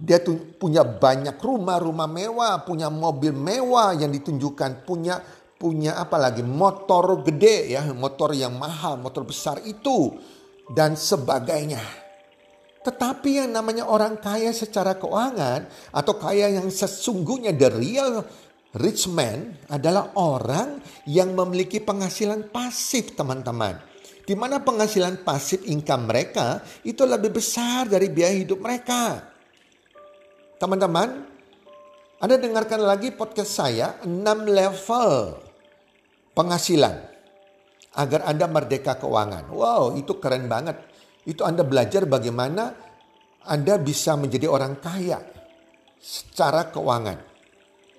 Dia 0.00 0.20
tuh 0.20 0.56
punya 0.56 0.82
banyak 0.84 1.36
rumah, 1.38 1.76
rumah 1.80 2.08
mewah, 2.08 2.64
punya 2.64 2.88
mobil 2.88 3.32
mewah 3.34 3.92
yang 3.96 4.10
ditunjukkan, 4.10 4.88
punya 4.88 5.20
punya 5.62 5.94
apa 5.94 6.18
lagi 6.18 6.42
motor 6.42 7.22
gede 7.22 7.78
ya, 7.78 7.86
motor 7.94 8.34
yang 8.34 8.58
mahal, 8.58 8.98
motor 8.98 9.22
besar 9.22 9.62
itu 9.62 10.10
dan 10.74 10.98
sebagainya. 10.98 11.78
Tetapi 12.82 13.46
yang 13.46 13.54
namanya 13.54 13.86
orang 13.86 14.18
kaya 14.18 14.50
secara 14.50 14.98
keuangan 14.98 15.70
atau 15.94 16.18
kaya 16.18 16.50
yang 16.50 16.66
sesungguhnya 16.66 17.54
the 17.54 17.70
real 17.70 18.26
rich 18.74 19.06
man 19.06 19.54
adalah 19.70 20.10
orang 20.18 20.82
yang 21.06 21.30
memiliki 21.30 21.78
penghasilan 21.78 22.50
pasif 22.50 23.14
teman-teman. 23.14 23.78
Di 24.22 24.34
mana 24.34 24.58
penghasilan 24.58 25.22
pasif 25.22 25.62
income 25.62 26.10
mereka 26.10 26.58
itu 26.82 27.06
lebih 27.06 27.38
besar 27.38 27.86
dari 27.86 28.10
biaya 28.10 28.34
hidup 28.34 28.58
mereka. 28.58 29.30
Teman-teman, 30.62 31.26
Anda 32.22 32.38
dengarkan 32.38 32.86
lagi 32.86 33.10
podcast 33.10 33.50
saya 33.50 33.98
6 34.06 34.14
level 34.46 35.34
penghasilan 36.38 37.02
agar 37.98 38.30
Anda 38.30 38.46
merdeka 38.46 38.94
keuangan. 38.94 39.50
Wow, 39.50 39.98
itu 39.98 40.22
keren 40.22 40.46
banget. 40.46 40.78
Itu 41.26 41.42
Anda 41.42 41.66
belajar 41.66 42.06
bagaimana 42.06 42.78
Anda 43.42 43.74
bisa 43.82 44.14
menjadi 44.14 44.46
orang 44.46 44.78
kaya 44.78 45.18
secara 45.98 46.70
keuangan. 46.70 47.18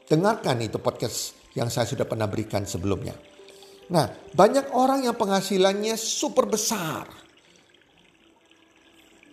Dengarkan 0.08 0.64
itu 0.64 0.80
podcast 0.80 1.36
yang 1.60 1.68
saya 1.68 1.84
sudah 1.84 2.08
pernah 2.08 2.32
berikan 2.32 2.64
sebelumnya. 2.64 3.12
Nah, 3.92 4.08
banyak 4.32 4.72
orang 4.72 5.04
yang 5.04 5.20
penghasilannya 5.20 6.00
super 6.00 6.48
besar. 6.48 7.12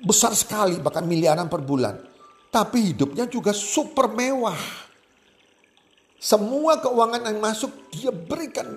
Besar 0.03 0.35
sekali, 0.35 0.83
bahkan 0.83 1.07
miliaran 1.07 1.47
per 1.47 1.63
bulan 1.63 2.10
tapi 2.50 2.92
hidupnya 2.92 3.30
juga 3.30 3.54
super 3.54 4.11
mewah. 4.11 4.59
Semua 6.21 6.83
keuangan 6.83 7.25
yang 7.30 7.40
masuk 7.40 7.73
dia 7.95 8.12
berikan 8.12 8.76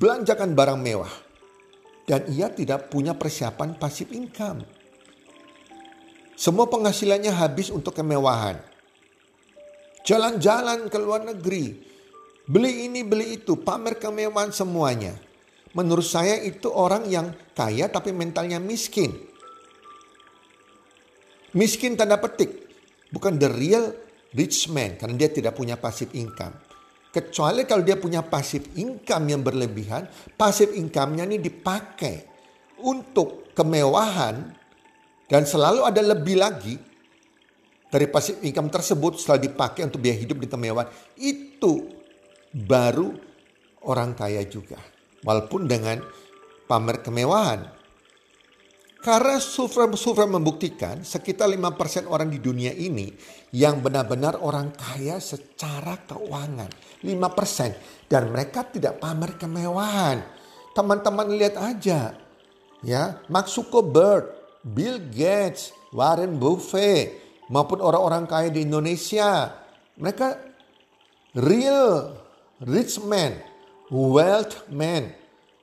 belanjakan 0.00 0.56
barang 0.56 0.80
mewah. 0.80 1.12
Dan 2.02 2.26
ia 2.34 2.50
tidak 2.50 2.90
punya 2.90 3.14
persiapan 3.14 3.78
pasif 3.78 4.10
income. 4.10 4.66
Semua 6.34 6.66
penghasilannya 6.66 7.30
habis 7.30 7.70
untuk 7.70 7.94
kemewahan. 7.94 8.58
Jalan-jalan 10.02 10.90
ke 10.90 10.98
luar 10.98 11.22
negeri. 11.22 11.78
Beli 12.42 12.90
ini, 12.90 13.06
beli 13.06 13.38
itu, 13.38 13.54
pamer 13.54 14.02
kemewahan 14.02 14.50
semuanya. 14.50 15.14
Menurut 15.78 16.02
saya 16.02 16.42
itu 16.42 16.66
orang 16.74 17.06
yang 17.06 17.30
kaya 17.54 17.86
tapi 17.86 18.10
mentalnya 18.10 18.58
miskin. 18.58 19.14
Miskin 21.52 21.96
tanda 21.96 22.16
petik. 22.16 22.64
Bukan 23.12 23.36
the 23.36 23.48
real 23.52 23.92
rich 24.32 24.72
man 24.72 24.96
karena 24.96 25.14
dia 25.20 25.28
tidak 25.28 25.52
punya 25.52 25.76
passive 25.76 26.12
income. 26.16 26.56
Kecuali 27.12 27.68
kalau 27.68 27.84
dia 27.84 28.00
punya 28.00 28.24
passive 28.24 28.72
income 28.80 29.28
yang 29.28 29.44
berlebihan, 29.44 30.08
passive 30.32 30.72
income-nya 30.72 31.28
ini 31.28 31.36
dipakai 31.36 32.24
untuk 32.80 33.52
kemewahan 33.52 34.48
dan 35.28 35.44
selalu 35.44 35.84
ada 35.84 36.00
lebih 36.00 36.40
lagi 36.40 36.72
dari 37.92 38.08
passive 38.08 38.40
income 38.40 38.72
tersebut 38.72 39.20
setelah 39.20 39.44
dipakai 39.44 39.84
untuk 39.84 40.00
biaya 40.00 40.24
hidup 40.24 40.40
di 40.40 40.48
kemewahan. 40.48 40.88
Itu 41.20 41.92
baru 42.48 43.12
orang 43.84 44.16
kaya 44.16 44.40
juga. 44.48 44.80
Walaupun 45.20 45.68
dengan 45.68 46.00
pamer 46.64 47.04
kemewahan. 47.04 47.81
Karena 49.02 49.42
survei-survei 49.42 50.30
membuktikan 50.30 51.02
sekitar 51.02 51.50
5% 51.50 52.06
orang 52.06 52.30
di 52.30 52.38
dunia 52.38 52.70
ini 52.70 53.10
yang 53.50 53.82
benar-benar 53.82 54.38
orang 54.38 54.70
kaya 54.70 55.18
secara 55.18 55.98
keuangan. 56.06 56.70
5% 57.02 58.06
dan 58.06 58.30
mereka 58.30 58.62
tidak 58.62 59.02
pamer 59.02 59.34
kemewahan. 59.34 60.22
Teman-teman 60.70 61.34
lihat 61.34 61.58
aja 61.58 62.14
ya, 62.86 63.18
Mark 63.26 63.50
Zuckerberg, 63.50 64.38
Bill 64.62 65.02
Gates, 65.10 65.74
Warren 65.90 66.38
Buffett 66.38 67.18
maupun 67.50 67.82
orang-orang 67.82 68.30
kaya 68.30 68.54
di 68.54 68.62
Indonesia. 68.62 69.50
Mereka 69.98 70.38
real 71.42 72.22
rich 72.62 73.02
man, 73.02 73.34
wealth 73.90 74.62
man. 74.70 75.10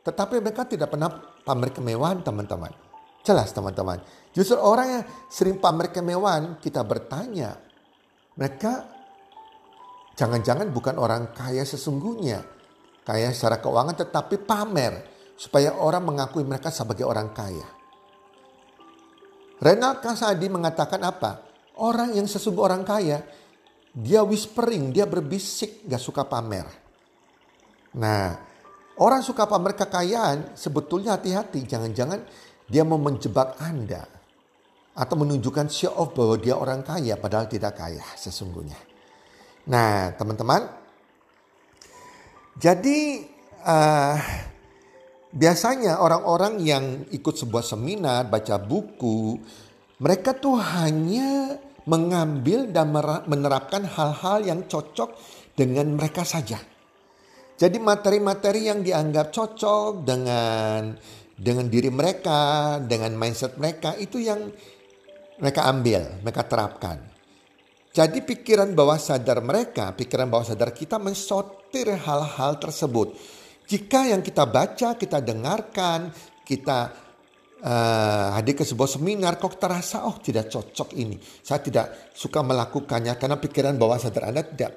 Tetapi 0.04 0.43
mereka 0.43 0.67
tidak 0.67 0.91
pernah 0.91 1.08
pamer 1.47 1.71
kemewahan 1.71 2.19
teman-teman. 2.19 2.88
Jelas 3.29 3.53
teman-teman. 3.53 4.01
Justru 4.33 4.57
orang 4.57 4.87
yang 4.89 5.03
sering 5.29 5.61
pamer 5.61 5.93
kemewahan 5.93 6.57
kita 6.57 6.81
bertanya. 6.81 7.61
Mereka 8.33 8.73
jangan-jangan 10.17 10.73
bukan 10.73 10.97
orang 10.97 11.29
kaya 11.29 11.61
sesungguhnya. 11.61 12.41
Kaya 13.05 13.29
secara 13.29 13.61
keuangan 13.61 13.93
tetapi 14.01 14.41
pamer. 14.41 15.05
Supaya 15.37 15.77
orang 15.77 16.09
mengakui 16.09 16.41
mereka 16.41 16.73
sebagai 16.73 17.05
orang 17.05 17.29
kaya. 17.29 17.69
Renal 19.61 20.01
Kasadi 20.01 20.49
mengatakan 20.49 21.05
apa? 21.05 21.45
Orang 21.77 22.17
yang 22.17 22.25
sesungguh 22.25 22.65
orang 22.65 22.81
kaya. 22.81 23.21
Dia 23.93 24.25
whispering, 24.25 24.89
dia 24.89 25.05
berbisik, 25.05 25.85
gak 25.85 26.01
suka 26.01 26.25
pamer. 26.25 26.65
Nah, 27.93 28.41
orang 28.97 29.21
suka 29.21 29.45
pamer 29.45 29.77
kekayaan 29.77 30.57
sebetulnya 30.57 31.13
hati-hati. 31.13 31.61
Jangan-jangan 31.69 32.48
dia 32.69 32.86
mau 32.86 33.01
menjebak 33.01 33.58
Anda 33.60 34.05
atau 34.93 35.15
menunjukkan 35.17 35.67
show 35.73 35.93
off 35.97 36.13
bahwa 36.13 36.38
dia 36.38 36.53
orang 36.53 36.86
kaya 36.86 37.17
padahal 37.17 37.49
tidak 37.49 37.75
kaya 37.75 38.03
sesungguhnya. 38.13 38.77
Nah, 39.69 40.13
teman-teman, 40.17 40.65
jadi 42.58 42.99
uh, 43.65 44.17
biasanya 45.34 46.01
orang-orang 46.01 46.62
yang 46.62 46.86
ikut 47.13 47.36
sebuah 47.38 47.62
seminar, 47.62 48.29
baca 48.29 48.58
buku, 48.58 49.38
mereka 50.01 50.34
tuh 50.36 50.58
hanya 50.58 51.58
mengambil 51.89 52.69
dan 52.69 52.93
menerapkan 53.25 53.86
hal-hal 53.88 54.45
yang 54.45 54.65
cocok 54.69 55.15
dengan 55.58 55.95
mereka 55.95 56.21
saja. 56.21 56.62
Jadi 57.60 57.75
materi-materi 57.75 58.71
yang 58.71 58.79
dianggap 58.79 59.36
cocok 59.36 60.08
dengan 60.08 60.95
dengan 61.39 61.71
diri 61.71 61.88
mereka, 61.88 62.78
dengan 62.84 63.15
mindset 63.15 63.56
mereka 63.56 63.95
itu 63.95 64.19
yang 64.19 64.52
mereka 65.39 65.71
ambil, 65.71 66.19
mereka 66.19 66.43
terapkan. 66.43 66.99
Jadi 67.89 68.21
pikiran 68.21 68.75
bawah 68.75 68.99
sadar 68.99 69.39
mereka, 69.41 69.95
pikiran 69.95 70.28
bawah 70.30 70.45
sadar 70.45 70.75
kita 70.75 70.99
mensortir 71.02 71.89
hal-hal 71.95 72.60
tersebut. 72.60 73.15
Jika 73.65 74.12
yang 74.12 74.21
kita 74.21 74.45
baca, 74.45 74.93
kita 74.99 75.23
dengarkan, 75.23 76.12
kita 76.43 76.91
uh, 77.63 78.28
hadir 78.36 78.54
ke 78.60 78.67
sebuah 78.67 78.99
seminar, 78.99 79.41
kok 79.41 79.58
terasa 79.58 80.06
oh 80.06 80.19
tidak 80.21 80.52
cocok 80.52 80.93
ini. 80.99 81.17
Saya 81.21 81.63
tidak 81.63 82.13
suka 82.13 82.43
melakukannya 82.45 83.15
karena 83.17 83.39
pikiran 83.39 83.80
bawah 83.80 83.97
sadar 83.97 84.30
Anda 84.30 84.43
tidak 84.45 84.71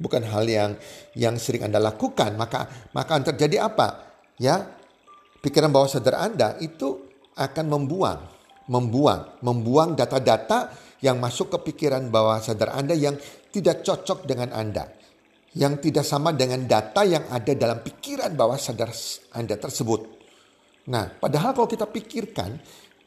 bukan 0.00 0.24
hal 0.24 0.44
yang 0.48 0.70
yang 1.16 1.36
sering 1.36 1.64
Anda 1.68 1.80
lakukan. 1.80 2.36
Maka 2.36 2.90
maka 2.92 3.20
terjadi 3.32 3.68
apa? 3.68 4.08
Ya, 4.40 4.79
pikiran 5.40 5.72
bawah 5.72 5.88
sadar 5.88 6.20
Anda 6.20 6.56
itu 6.60 7.08
akan 7.36 7.66
membuang, 7.66 8.20
membuang, 8.68 9.40
membuang 9.40 9.96
data-data 9.96 10.72
yang 11.00 11.16
masuk 11.16 11.56
ke 11.56 11.72
pikiran 11.72 12.12
bawah 12.12 12.38
sadar 12.40 12.76
Anda 12.76 12.92
yang 12.92 13.16
tidak 13.50 13.82
cocok 13.82 14.28
dengan 14.28 14.52
Anda. 14.52 14.86
Yang 15.50 15.90
tidak 15.90 16.06
sama 16.06 16.30
dengan 16.30 16.62
data 16.70 17.02
yang 17.02 17.26
ada 17.26 17.50
dalam 17.58 17.82
pikiran 17.82 18.30
bawah 18.38 18.54
sadar 18.54 18.94
Anda 19.34 19.58
tersebut. 19.58 20.00
Nah, 20.86 21.10
padahal 21.18 21.56
kalau 21.58 21.66
kita 21.66 21.90
pikirkan, 21.90 22.54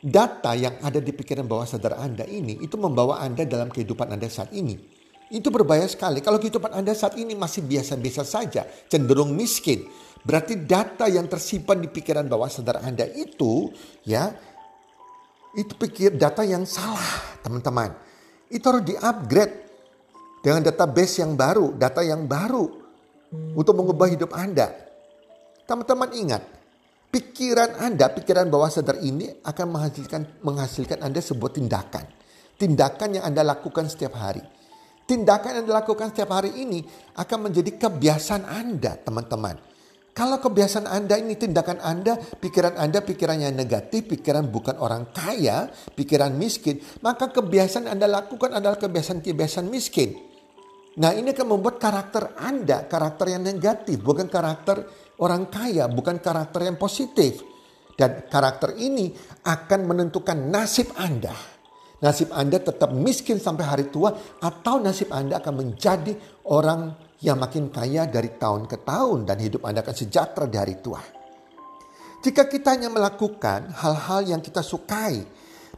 data 0.03 0.51
yang 0.51 0.75
ada 0.83 0.99
di 0.99 1.15
pikiran 1.15 1.47
bawah 1.47 1.63
sadar 1.63 1.95
Anda 1.95 2.27
ini 2.27 2.59
itu 2.59 2.75
membawa 2.75 3.23
Anda 3.23 3.47
dalam 3.47 3.71
kehidupan 3.71 4.11
Anda 4.11 4.27
saat 4.27 4.51
ini. 4.51 4.75
Itu 5.31 5.49
berbahaya 5.49 5.87
sekali. 5.87 6.19
Kalau 6.19 6.37
kehidupan 6.37 6.75
Anda 6.75 6.91
saat 6.91 7.15
ini 7.15 7.33
masih 7.33 7.63
biasa-biasa 7.63 8.27
saja, 8.27 8.67
cenderung 8.91 9.31
miskin, 9.33 9.87
Berarti 10.23 10.63
data 10.63 11.11
yang 11.11 11.27
tersimpan 11.27 11.83
di 11.83 11.91
pikiran 11.91 12.23
bawah 12.31 12.47
sadar 12.47 12.79
Anda 12.79 13.03
itu 13.11 13.67
ya 14.07 14.31
itu 15.53 15.75
pikir 15.75 16.15
data 16.15 16.47
yang 16.47 16.63
salah, 16.63 17.43
teman-teman. 17.43 17.91
Itu 18.47 18.71
harus 18.71 18.87
di-upgrade 18.87 19.55
dengan 20.39 20.63
database 20.63 21.21
yang 21.21 21.35
baru, 21.35 21.75
data 21.75 22.01
yang 22.01 22.23
baru 22.23 22.65
untuk 23.53 23.75
mengubah 23.75 24.07
hidup 24.09 24.31
Anda. 24.31 24.71
Teman-teman 25.67 26.09
ingat, 26.15 26.41
pikiran 27.11 27.83
Anda, 27.83 28.07
pikiran 28.15 28.47
bawah 28.47 28.71
sadar 28.71 29.03
ini 29.03 29.27
akan 29.43 29.65
menghasilkan 29.75 30.21
menghasilkan 30.39 31.03
Anda 31.03 31.19
sebuah 31.19 31.51
tindakan. 31.51 32.05
Tindakan 32.55 33.19
yang 33.19 33.27
Anda 33.27 33.43
lakukan 33.43 33.91
setiap 33.91 34.15
hari. 34.15 34.41
Tindakan 35.03 35.59
yang 35.59 35.63
Anda 35.67 35.83
lakukan 35.83 36.15
setiap 36.15 36.31
hari 36.31 36.63
ini 36.63 36.79
akan 37.19 37.51
menjadi 37.51 37.75
kebiasaan 37.75 38.47
Anda, 38.47 38.95
teman-teman 38.95 39.72
Kalau 40.13 40.37
kebiasaan 40.37 40.85
Anda 40.85 41.17
ini 41.17 41.33
tindakan 41.33 41.81
Anda, 41.81 42.13
pikiran 42.21 42.77
Anda 42.77 43.01
pikirannya 43.01 43.49
negatif, 43.49 44.05
pikiran 44.05 44.45
bukan 44.45 44.77
orang 44.77 45.09
kaya, 45.09 45.73
pikiran 45.97 46.37
miskin, 46.37 46.77
maka 47.01 47.33
kebiasaan 47.33 47.89
Anda 47.89 48.05
lakukan 48.05 48.53
adalah 48.53 48.77
kebiasaan-kebiasaan 48.77 49.65
miskin. 49.73 50.13
Nah 51.01 51.17
ini 51.17 51.33
akan 51.33 51.57
membuat 51.57 51.81
karakter 51.81 52.37
Anda, 52.37 52.85
karakter 52.85 53.33
yang 53.33 53.41
negatif, 53.41 53.97
bukan 54.05 54.29
karakter 54.29 54.85
orang 55.17 55.49
kaya, 55.49 55.89
bukan 55.89 56.21
karakter 56.21 56.61
yang 56.69 56.77
positif. 56.77 57.41
Dan 57.97 58.29
karakter 58.29 58.77
ini 58.77 59.09
akan 59.49 59.79
menentukan 59.89 60.37
nasib 60.37 60.93
Anda. 60.93 61.33
Nasib 62.05 62.29
Anda 62.29 62.61
tetap 62.61 62.93
miskin 62.93 63.41
sampai 63.41 63.65
hari 63.65 63.85
tua 63.89 64.13
atau 64.45 64.77
nasib 64.77 65.09
Anda 65.09 65.41
akan 65.41 65.53
menjadi 65.57 66.13
orang 66.53 66.93
yang 67.23 67.39
makin 67.39 67.71
kaya 67.71 68.03
dari 68.03 68.35
tahun 68.35 68.67
ke 68.67 68.83
tahun 68.83 69.23
dan 69.23 69.39
hidup 69.39 69.63
Anda 69.63 69.79
akan 69.79 69.95
sejahtera 69.95 70.43
di 70.43 70.57
hari 70.59 70.75
tua. 70.83 70.99
Jika 72.19 72.51
kita 72.51 72.75
hanya 72.75 72.91
melakukan 72.91 73.71
hal-hal 73.79 74.27
yang 74.27 74.43
kita 74.43 74.59
sukai, 74.59 75.23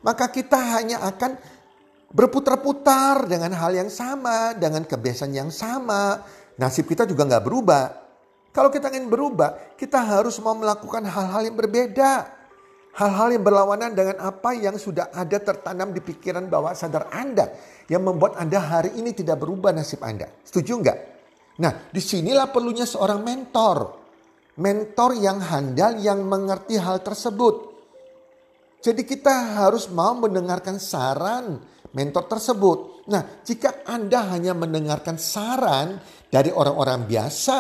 maka 0.02 0.34
kita 0.34 0.58
hanya 0.58 1.06
akan 1.06 1.38
berputar-putar 2.10 3.30
dengan 3.30 3.54
hal 3.54 3.78
yang 3.78 3.94
sama, 3.94 4.58
dengan 4.58 4.86
kebiasaan 4.86 5.34
yang 5.34 5.54
sama. 5.54 6.26
Nasib 6.58 6.90
kita 6.90 7.06
juga 7.06 7.30
nggak 7.30 7.46
berubah. 7.46 7.86
Kalau 8.50 8.74
kita 8.74 8.90
ingin 8.90 9.10
berubah, 9.10 9.78
kita 9.78 10.02
harus 10.02 10.42
mau 10.42 10.58
melakukan 10.58 11.06
hal-hal 11.06 11.46
yang 11.46 11.58
berbeda. 11.58 12.34
Hal-hal 12.96 13.36
yang 13.36 13.44
berlawanan 13.44 13.92
dengan 13.92 14.18
apa 14.24 14.56
yang 14.56 14.80
sudah 14.80 15.12
ada 15.12 15.38
tertanam 15.38 15.92
di 15.92 16.00
pikiran 16.00 16.48
bawah 16.48 16.74
sadar 16.74 17.12
Anda. 17.14 17.54
Yang 17.86 18.02
membuat 18.02 18.40
Anda 18.40 18.58
hari 18.58 18.98
ini 18.98 19.12
tidak 19.14 19.44
berubah 19.44 19.76
nasib 19.76 20.00
Anda. 20.02 20.32
Setuju 20.48 20.74
nggak? 20.80 21.15
Nah, 21.56 21.88
di 21.88 22.02
sinilah 22.04 22.52
perlunya 22.52 22.84
seorang 22.84 23.24
mentor. 23.24 23.78
Mentor 24.60 25.20
yang 25.20 25.40
handal 25.40 26.00
yang 26.00 26.24
mengerti 26.24 26.80
hal 26.80 27.04
tersebut. 27.04 27.76
Jadi 28.80 29.02
kita 29.04 29.64
harus 29.64 29.90
mau 29.92 30.16
mendengarkan 30.16 30.80
saran 30.80 31.60
mentor 31.96 32.28
tersebut. 32.28 33.08
Nah, 33.08 33.42
jika 33.44 33.88
Anda 33.88 34.30
hanya 34.36 34.52
mendengarkan 34.52 35.16
saran 35.16 36.00
dari 36.28 36.52
orang-orang 36.52 37.08
biasa, 37.08 37.60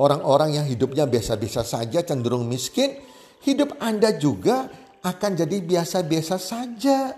orang-orang 0.00 0.60
yang 0.60 0.66
hidupnya 0.66 1.04
biasa-biasa 1.04 1.62
saja 1.62 2.00
cenderung 2.04 2.48
miskin, 2.48 2.98
hidup 3.44 3.76
Anda 3.78 4.16
juga 4.16 4.66
akan 5.04 5.30
jadi 5.38 5.56
biasa-biasa 5.60 6.36
saja. 6.40 7.14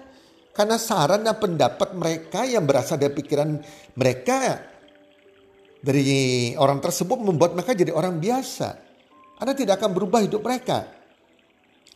Karena 0.52 0.74
saran 0.74 1.22
dan 1.22 1.38
pendapat 1.38 1.94
mereka 1.94 2.42
yang 2.42 2.66
berasal 2.66 2.98
dari 2.98 3.14
pikiran 3.14 3.62
mereka 3.94 4.58
dari 5.78 6.52
orang 6.58 6.82
tersebut 6.82 7.18
membuat 7.22 7.54
mereka 7.54 7.74
jadi 7.74 7.94
orang 7.94 8.18
biasa. 8.18 8.68
Anda 9.38 9.54
tidak 9.54 9.78
akan 9.78 9.90
berubah 9.94 10.20
hidup 10.26 10.42
mereka. 10.42 10.98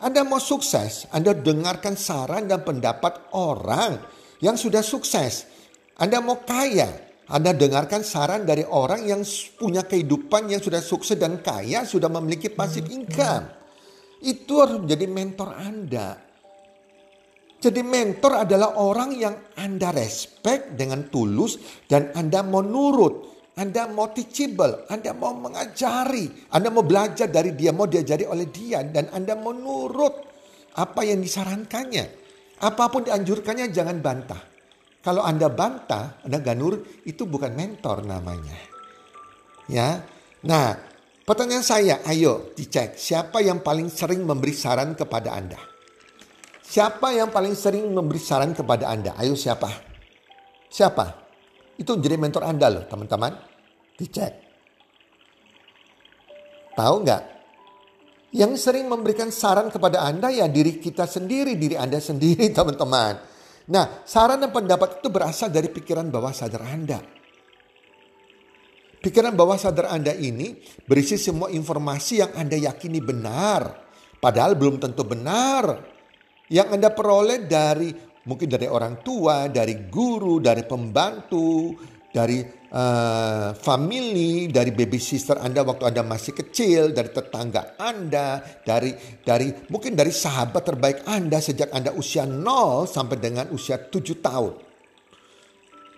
Anda 0.03 0.27
mau 0.27 0.43
sukses, 0.43 1.07
Anda 1.15 1.31
dengarkan 1.31 1.95
saran 1.95 2.51
dan 2.51 2.67
pendapat 2.67 3.31
orang 3.35 4.03
yang 4.43 4.59
sudah 4.59 4.83
sukses. 4.83 5.47
Anda 5.95 6.19
mau 6.19 6.43
kaya, 6.43 6.91
Anda 7.31 7.55
dengarkan 7.55 8.03
saran 8.03 8.43
dari 8.43 8.67
orang 8.67 9.07
yang 9.07 9.23
punya 9.55 9.87
kehidupan 9.87 10.51
yang 10.51 10.59
sudah 10.59 10.83
sukses 10.83 11.15
dan 11.15 11.39
kaya, 11.39 11.87
sudah 11.87 12.11
memiliki 12.11 12.51
pasif 12.51 12.83
income. 12.91 13.47
Itu 14.23 14.63
harus 14.63 14.83
menjadi 14.83 15.07
mentor 15.07 15.51
Anda. 15.55 16.19
Jadi 17.63 17.79
mentor 17.87 18.43
adalah 18.43 18.75
orang 18.75 19.15
yang 19.15 19.35
Anda 19.55 19.95
respect 19.95 20.75
dengan 20.75 21.07
tulus 21.07 21.63
dan 21.87 22.11
Anda 22.11 22.43
mau 22.43 22.59
nurut. 22.59 23.32
Anda 23.53 23.85
mau 23.91 24.09
teachable, 24.09 24.89
Anda 24.89 25.13
mau 25.13 25.37
mengajari, 25.37 26.49
Anda 26.53 26.73
mau 26.73 26.85
belajar 26.85 27.29
dari 27.29 27.53
dia, 27.53 27.69
mau 27.69 27.85
diajari 27.85 28.25
oleh 28.25 28.49
dia, 28.49 28.81
dan 28.81 29.13
Anda 29.13 29.37
mau 29.37 29.53
nurut 29.53 30.15
apa 30.77 31.05
yang 31.05 31.21
disarankannya. 31.21 32.25
Apa 32.65 32.89
pun 32.89 33.05
dianjurkannya 33.05 33.69
jangan 33.69 34.01
bantah. 34.01 34.41
Kalau 35.05 35.21
Anda 35.21 35.53
bantah, 35.53 36.25
Anda 36.25 36.41
gak 36.41 36.57
nurut, 36.57 37.05
itu 37.05 37.29
bukan 37.29 37.53
mentor 37.53 38.07
namanya. 38.07 38.57
Ya, 39.69 40.01
Nah, 40.43 40.75
pertanyaan 41.23 41.63
saya, 41.63 42.03
ayo 42.03 42.51
dicek 42.59 42.99
siapa 42.99 43.39
yang 43.39 43.63
paling 43.63 43.87
sering 43.87 44.27
memberi 44.27 44.51
saran 44.51 44.99
kepada 44.99 45.39
Anda? 45.39 45.61
Siapa 46.67 47.15
yang 47.15 47.31
paling 47.31 47.55
sering 47.55 47.87
memberi 47.95 48.19
saran 48.19 48.51
kepada 48.51 48.91
Anda? 48.91 49.15
Ayo 49.15 49.39
siapa? 49.39 49.71
Siapa? 50.67 51.22
Itu 51.79 51.97
jadi 51.97 52.21
mentor 52.21 52.45
Anda 52.45 52.69
loh 52.69 52.85
teman-teman. 52.85 53.33
Dicek. 53.97 54.33
Tahu 56.73 56.95
nggak? 57.05 57.23
Yang 58.33 58.53
sering 58.65 58.89
memberikan 58.89 59.29
saran 59.29 59.69
kepada 59.69 60.09
Anda 60.09 60.33
ya 60.33 60.49
diri 60.49 60.81
kita 60.81 61.05
sendiri, 61.05 61.61
diri 61.61 61.77
Anda 61.77 62.01
sendiri 62.11 62.49
teman-teman. 62.53 63.15
Nah 63.73 64.05
saran 64.09 64.43
dan 64.43 64.51
pendapat 64.51 64.99
itu 65.01 65.09
berasal 65.13 65.53
dari 65.53 65.69
pikiran 65.69 66.09
bawah 66.09 66.33
sadar 66.33 66.65
Anda. 66.65 66.99
Pikiran 69.03 69.35
bawah 69.35 69.59
sadar 69.59 69.91
Anda 69.91 70.15
ini 70.15 70.63
berisi 70.87 71.19
semua 71.19 71.51
informasi 71.51 72.23
yang 72.23 72.33
Anda 72.39 72.55
yakini 72.55 73.03
benar. 73.03 73.83
Padahal 74.23 74.55
belum 74.55 74.79
tentu 74.79 75.03
benar. 75.03 75.83
Yang 76.47 76.69
Anda 76.79 76.89
peroleh 76.95 77.43
dari 77.43 77.91
Mungkin 78.23 78.47
dari 78.47 78.71
orang 78.71 79.03
tua, 79.03 79.51
dari 79.51 79.91
guru, 79.91 80.39
dari 80.39 80.63
pembantu, 80.63 81.75
dari 82.13 82.39
uh, 82.71 83.51
family, 83.57 84.47
dari 84.47 84.71
baby 84.71 85.01
sister 85.01 85.43
Anda 85.43 85.67
waktu 85.67 85.91
Anda 85.91 86.07
masih 86.07 86.37
kecil, 86.37 86.95
dari 86.95 87.11
tetangga 87.11 87.75
Anda, 87.81 88.39
dari 88.63 88.95
dari 89.27 89.51
mungkin 89.73 89.99
dari 89.99 90.15
sahabat 90.15 90.63
terbaik 90.63 90.99
Anda 91.09 91.43
sejak 91.43 91.75
Anda 91.75 91.97
usia 91.99 92.23
0 92.23 92.87
sampai 92.87 93.17
dengan 93.19 93.51
usia 93.51 93.81
7 93.81 93.99
tahun. 94.23 94.55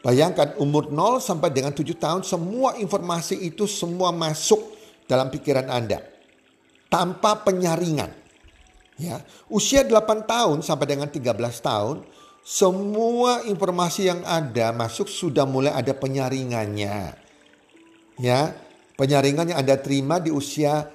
Bayangkan 0.01 0.57
umur 0.63 0.89
0 0.89 1.21
sampai 1.21 1.53
dengan 1.53 1.77
7 1.77 1.85
tahun 1.99 2.23
semua 2.25 2.81
informasi 2.81 3.37
itu 3.45 3.69
semua 3.69 4.15
masuk 4.15 4.73
dalam 5.05 5.29
pikiran 5.29 5.69
Anda 5.69 6.01
tanpa 6.89 7.43
penyaringan. 7.45 8.24
Ya, 8.95 9.27
usia 9.51 9.83
8 9.83 10.23
tahun 10.23 10.63
sampai 10.63 10.87
dengan 10.87 11.11
13 11.11 11.35
tahun 11.59 12.07
semua 12.45 13.43
informasi 13.49 14.07
yang 14.07 14.23
ada 14.23 14.71
masuk 14.71 15.11
sudah 15.11 15.43
mulai 15.49 15.75
ada 15.75 15.91
penyaringannya. 15.97 17.17
Ya, 18.23 18.55
penyaringan 18.95 19.51
yang 19.51 19.59
Anda 19.59 19.81
terima 19.81 20.23
di 20.23 20.31
usia 20.31 20.87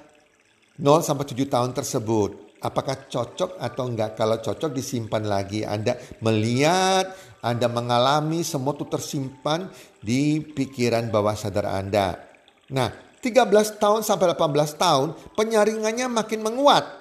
0 0.80 1.04
sampai 1.04 1.28
7 1.28 1.44
tahun 1.50 1.76
tersebut. 1.76 2.48
Apakah 2.60 3.08
cocok 3.08 3.56
atau 3.60 3.84
enggak? 3.88 4.20
Kalau 4.20 4.40
cocok 4.40 4.72
disimpan 4.72 5.24
lagi. 5.24 5.64
Anda 5.64 5.96
melihat, 6.20 7.12
Anda 7.40 7.72
mengalami 7.72 8.44
semua 8.44 8.76
itu 8.76 8.84
tersimpan 8.88 9.72
di 10.04 10.44
pikiran 10.44 11.08
bawah 11.08 11.36
sadar 11.40 11.68
Anda. 11.72 12.20
Nah, 12.72 12.92
13 13.20 13.80
tahun 13.80 14.04
sampai 14.04 14.36
18 14.36 14.76
tahun 14.76 15.16
penyaringannya 15.40 16.08
makin 16.12 16.40
menguat. 16.44 16.99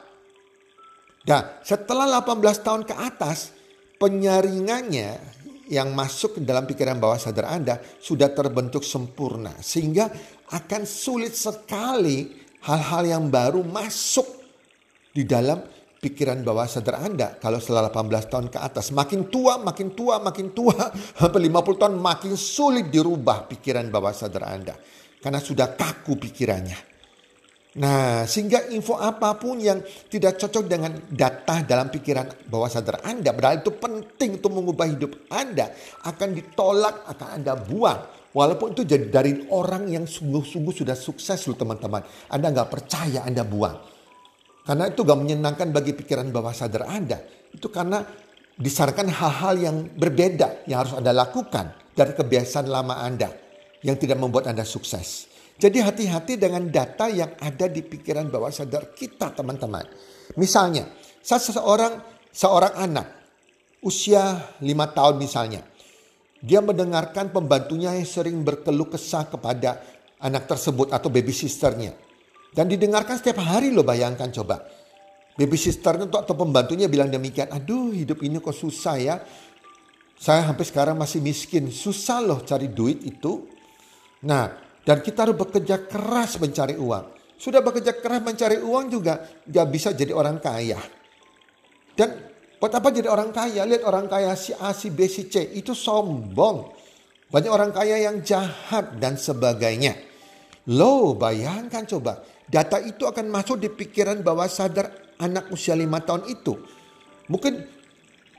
Nah, 1.29 1.61
setelah 1.61 2.09
18 2.25 2.65
tahun 2.65 2.83
ke 2.89 2.95
atas, 2.97 3.53
penyaringannya 4.01 5.21
yang 5.69 5.93
masuk 5.93 6.41
ke 6.41 6.41
dalam 6.41 6.65
pikiran 6.65 6.97
bawah 6.97 7.21
sadar 7.21 7.53
Anda 7.53 7.77
sudah 8.01 8.33
terbentuk 8.33 8.81
sempurna. 8.81 9.53
Sehingga 9.61 10.09
akan 10.49 10.83
sulit 10.89 11.37
sekali 11.37 12.33
hal-hal 12.65 13.05
yang 13.05 13.25
baru 13.29 13.61
masuk 13.61 14.25
di 15.13 15.29
dalam 15.29 15.61
pikiran 16.01 16.41
bawah 16.41 16.65
sadar 16.65 17.05
Anda. 17.05 17.37
Kalau 17.37 17.61
setelah 17.61 17.93
18 17.93 18.33
tahun 18.33 18.47
ke 18.49 18.59
atas. 18.65 18.89
Makin 18.97 19.29
tua, 19.29 19.61
makin 19.61 19.93
tua, 19.93 20.17
makin 20.25 20.57
tua. 20.57 20.89
Sampai 21.21 21.45
50 21.45 21.77
tahun 21.77 21.95
makin 22.01 22.33
sulit 22.41 22.89
dirubah 22.89 23.45
pikiran 23.53 23.85
bawah 23.93 24.17
sadar 24.17 24.49
Anda. 24.49 24.81
Karena 25.21 25.45
sudah 25.45 25.77
kaku 25.77 26.17
pikirannya. 26.17 26.88
Nah, 27.79 28.27
sehingga 28.27 28.67
info 28.75 28.99
apa 28.99 29.39
pun 29.39 29.63
yang 29.63 29.79
tidak 30.11 30.35
cocok 30.35 30.67
dengan 30.67 30.99
data 31.07 31.63
dalam 31.63 31.87
pikiran 31.95 32.51
bawah 32.51 32.67
sadar 32.67 33.07
Anda, 33.07 33.31
padahal 33.31 33.63
itu 33.63 33.71
penting 33.71 34.43
untuk 34.43 34.51
mengubah 34.51 34.87
hidup 34.91 35.31
Anda, 35.31 35.71
akan 36.03 36.29
ditolak, 36.35 37.07
akan 37.07 37.29
Anda 37.39 37.55
buang. 37.55 38.01
Walaupun 38.35 38.75
itu 38.75 38.83
jadi 38.83 39.07
dari 39.07 39.47
orang 39.55 39.87
yang 39.87 40.05
sungguh-sungguh 40.11 40.75
sudah 40.75 40.99
sukses 40.99 41.39
loh 41.47 41.55
teman-teman. 41.55 42.03
Anda 42.35 42.51
nggak 42.51 42.69
percaya, 42.69 43.23
Anda 43.23 43.47
buang. 43.47 43.79
Karena 44.69 44.85
itu 44.93 45.01
gak 45.01 45.17
menyenangkan 45.17 45.73
bagi 45.73 45.97
pikiran 45.97 46.29
bawah 46.29 46.53
sadar 46.53 46.93
Anda. 46.93 47.25
Itu 47.49 47.73
karena 47.73 48.05
disarankan 48.53 49.09
hal-hal 49.09 49.55
yang 49.57 49.77
berbeda 49.97 50.69
yang 50.69 50.85
harus 50.85 50.93
Anda 50.93 51.17
lakukan 51.17 51.73
dari 51.97 52.13
kebiasaan 52.13 52.69
lama 52.69 53.01
Anda 53.01 53.33
yang 53.81 53.97
tidak 53.97 54.21
membuat 54.21 54.53
Anda 54.53 54.69
sukses. 54.69 55.25
Jadi 55.59 55.83
hati-hati 55.83 56.39
dengan 56.39 56.71
data 56.71 57.11
yang 57.11 57.35
ada 57.43 57.67
di 57.67 57.83
pikiran 57.83 58.31
bawah 58.31 58.55
sadar 58.55 58.95
kita 58.95 59.35
teman-teman. 59.35 59.83
Misalnya, 60.39 60.87
seseorang 61.19 61.99
seorang 62.31 62.79
anak 62.79 63.07
usia 63.83 64.55
lima 64.63 64.87
tahun 64.91 65.19
misalnya. 65.19 65.67
Dia 66.39 66.63
mendengarkan 66.63 67.35
pembantunya 67.35 67.91
yang 67.99 68.07
sering 68.07 68.47
berkeluh 68.47 68.87
kesah 68.87 69.27
kepada 69.27 69.83
anak 70.23 70.47
tersebut 70.47 70.95
atau 70.95 71.11
baby 71.11 71.35
sisternya. 71.35 71.99
Dan 72.55 72.71
didengarkan 72.71 73.19
setiap 73.19 73.43
hari 73.43 73.75
loh 73.75 73.83
bayangkan 73.83 74.31
coba. 74.31 74.63
Baby 75.35 75.59
sisternya 75.59 76.07
atau 76.07 76.35
pembantunya 76.39 76.87
bilang 76.87 77.11
demikian. 77.11 77.51
Aduh 77.51 77.91
hidup 77.91 78.23
ini 78.23 78.39
kok 78.39 78.55
susah 78.55 78.97
ya. 79.03 79.19
Saya 80.19 80.47
sampai 80.47 80.67
sekarang 80.67 80.95
masih 80.95 81.19
miskin. 81.19 81.71
Susah 81.75 82.23
loh 82.23 82.47
cari 82.47 82.71
duit 82.71 83.03
itu. 83.03 83.47
Nah 84.23 84.68
dan 84.89 85.05
kita 85.05 85.29
harus 85.29 85.37
bekerja 85.37 85.85
keras 85.85 86.41
mencari 86.41 86.81
uang. 86.81 87.37
Sudah 87.37 87.61
bekerja 87.61 87.93
keras 88.01 88.25
mencari 88.25 88.57
uang 88.57 88.89
juga 88.89 89.21
gak 89.45 89.67
bisa 89.69 89.93
jadi 89.93 90.17
orang 90.17 90.41
kaya. 90.41 90.81
Dan 91.93 92.17
buat 92.57 92.73
apa 92.73 92.89
jadi 92.89 93.13
orang 93.13 93.29
kaya? 93.29 93.69
Lihat 93.69 93.85
orang 93.85 94.09
kaya 94.09 94.33
si 94.33 94.57
A, 94.57 94.73
si 94.73 94.89
B, 94.89 95.05
si 95.05 95.29
C. 95.29 95.45
Itu 95.45 95.77
sombong. 95.77 96.73
Banyak 97.29 97.53
orang 97.53 97.69
kaya 97.77 98.01
yang 98.01 98.25
jahat 98.25 98.97
dan 98.97 99.21
sebagainya. 99.21 99.93
Loh 100.73 101.13
bayangkan 101.13 101.85
coba. 101.85 102.25
Data 102.49 102.81
itu 102.81 103.05
akan 103.05 103.29
masuk 103.29 103.61
di 103.61 103.69
pikiran 103.69 104.25
bawah 104.25 104.49
sadar 104.49 104.89
anak 105.21 105.53
usia 105.53 105.77
lima 105.77 106.01
tahun 106.01 106.33
itu. 106.33 106.57
Mungkin 107.29 107.61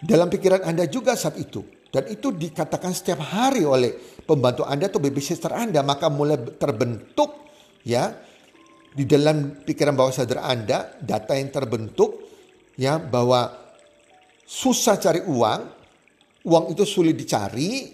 dalam 0.02 0.34
pikiran 0.34 0.66
Anda 0.66 0.90
juga 0.90 1.14
saat 1.14 1.38
itu. 1.38 1.62
Dan 1.90 2.06
itu 2.14 2.30
dikatakan 2.30 2.94
setiap 2.94 3.22
hari 3.22 3.66
oleh 3.66 3.98
pembantu 4.22 4.62
Anda 4.62 4.90
atau 4.94 5.02
babysitter 5.02 5.50
Anda. 5.50 5.82
Maka 5.82 6.10
mulai 6.10 6.38
terbentuk 6.58 7.50
ya 7.82 8.14
di 8.94 9.06
dalam 9.10 9.66
pikiran 9.66 9.98
bawah 9.98 10.14
sadar 10.14 10.46
Anda, 10.46 10.98
data 11.02 11.34
yang 11.34 11.50
terbentuk 11.50 12.30
ya 12.78 13.02
bahwa 13.02 13.54
susah 14.46 15.02
cari 15.02 15.26
uang, 15.26 15.62
uang 16.46 16.66
itu 16.74 16.86
sulit 16.86 17.18
dicari, 17.18 17.90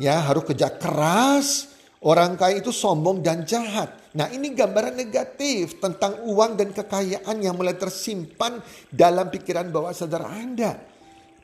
ya 0.00 0.20
harus 0.24 0.44
kerja 0.44 0.72
keras, 0.76 1.76
orang 2.04 2.36
kaya 2.36 2.60
itu 2.60 2.72
sombong 2.72 3.20
dan 3.24 3.44
jahat. 3.48 3.92
Nah 4.16 4.32
ini 4.32 4.52
gambaran 4.56 4.96
negatif 4.96 5.76
tentang 5.76 6.24
uang 6.24 6.56
dan 6.56 6.72
kekayaan 6.72 7.36
yang 7.36 7.52
mulai 7.52 7.76
tersimpan 7.76 8.64
dalam 8.88 9.28
pikiran 9.28 9.68
bawah 9.68 9.92
sadar 9.92 10.24
Anda. 10.24 10.76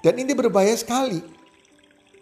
Dan 0.01 0.19
ini 0.19 0.33
berbahaya 0.33 0.73
sekali. 0.73 1.42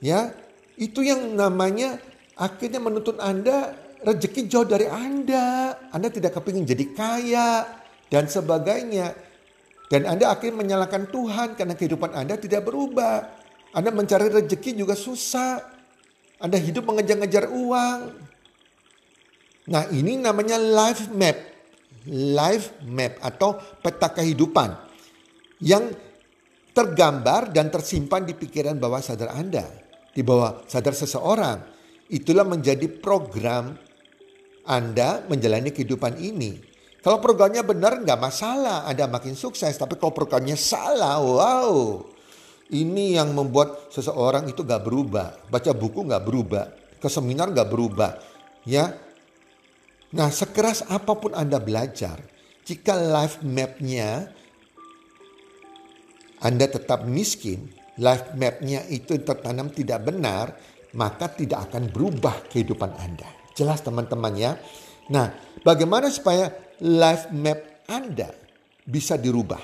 Ya, 0.01 0.33
itu 0.81 1.05
yang 1.05 1.37
namanya 1.37 2.01
akhirnya 2.41 2.81
menuntut 2.81 3.21
Anda 3.21 3.77
rezeki 4.01 4.49
jauh 4.49 4.65
dari 4.65 4.89
Anda. 4.89 5.77
Anda 5.93 6.09
tidak 6.09 6.41
kepingin 6.41 6.65
jadi 6.65 6.85
kaya 6.97 7.69
dan 8.09 8.25
sebagainya. 8.27 9.13
Dan 9.91 10.09
Anda 10.09 10.33
akhirnya 10.33 10.57
menyalahkan 10.57 11.13
Tuhan 11.13 11.59
karena 11.59 11.77
kehidupan 11.77 12.17
Anda 12.17 12.41
tidak 12.41 12.65
berubah. 12.65 13.29
Anda 13.77 13.93
mencari 13.93 14.33
rezeki 14.33 14.81
juga 14.81 14.97
susah. 14.97 15.61
Anda 16.41 16.57
hidup 16.57 16.89
mengejar-ngejar 16.89 17.53
uang. 17.53 18.01
Nah 19.69 19.85
ini 19.93 20.17
namanya 20.17 20.57
life 20.57 21.13
map. 21.13 21.37
Life 22.09 22.81
map 22.89 23.21
atau 23.21 23.61
peta 23.85 24.09
kehidupan. 24.09 24.73
Yang 25.61 25.93
tergambar 26.73 27.53
dan 27.53 27.69
tersimpan 27.69 28.25
di 28.25 28.33
pikiran 28.33 28.79
bawah 28.79 29.03
sadar 29.03 29.37
Anda. 29.37 29.90
Di 30.11 30.23
bawah 30.27 30.67
sadar 30.67 30.95
seseorang. 30.95 31.63
Itulah 32.11 32.43
menjadi 32.43 32.91
program 32.91 33.79
anda 34.71 35.27
menjalani 35.27 35.75
kehidupan 35.75 36.21
ini. 36.23 36.63
Kalau 37.01 37.17
programnya 37.19 37.65
benar 37.65 37.99
nggak 38.05 38.21
masalah, 38.21 38.85
Anda 38.85 39.09
makin 39.09 39.33
sukses. 39.33 39.73
Tapi 39.75 39.97
kalau 39.97 40.13
programnya 40.13 40.55
salah, 40.55 41.17
wow. 41.19 42.05
Ini 42.71 43.19
yang 43.19 43.35
membuat 43.35 43.91
seseorang 43.91 44.47
itu 44.47 44.63
gak 44.63 44.87
berubah. 44.87 45.51
Baca 45.51 45.75
buku 45.75 46.07
gak 46.07 46.23
berubah. 46.23 46.71
Ke 47.03 47.11
seminar 47.11 47.51
gak 47.51 47.67
berubah. 47.67 48.15
Ya. 48.63 48.95
Nah 50.15 50.31
sekeras 50.31 50.87
apa 50.87 51.19
pun 51.19 51.35
Anda 51.35 51.59
belajar. 51.59 52.23
Jika 52.63 52.95
life 52.95 53.43
mapnya 53.43 54.31
Anda 56.39 56.71
tetap 56.71 57.11
miskin. 57.11 57.80
Life 57.99 58.39
mapnya 58.39 58.87
itu 58.87 59.19
tertanam 59.25 59.73
tidak 59.75 60.07
benar. 60.07 60.55
Maka 60.95 61.31
tidak 61.31 61.71
akan 61.71 61.91
berubah 61.91 62.51
kehidupan 62.51 62.91
Anda. 62.99 63.27
Jelas 63.55 63.83
teman-teman 63.83 64.35
ya. 64.35 64.59
Nah, 65.11 65.31
bagaimana 65.67 66.11
supaya 66.11 66.51
life 66.83 67.31
map 67.35 67.87
Anda 67.91 68.31
bisa 68.87 69.19
dirubah? 69.19 69.63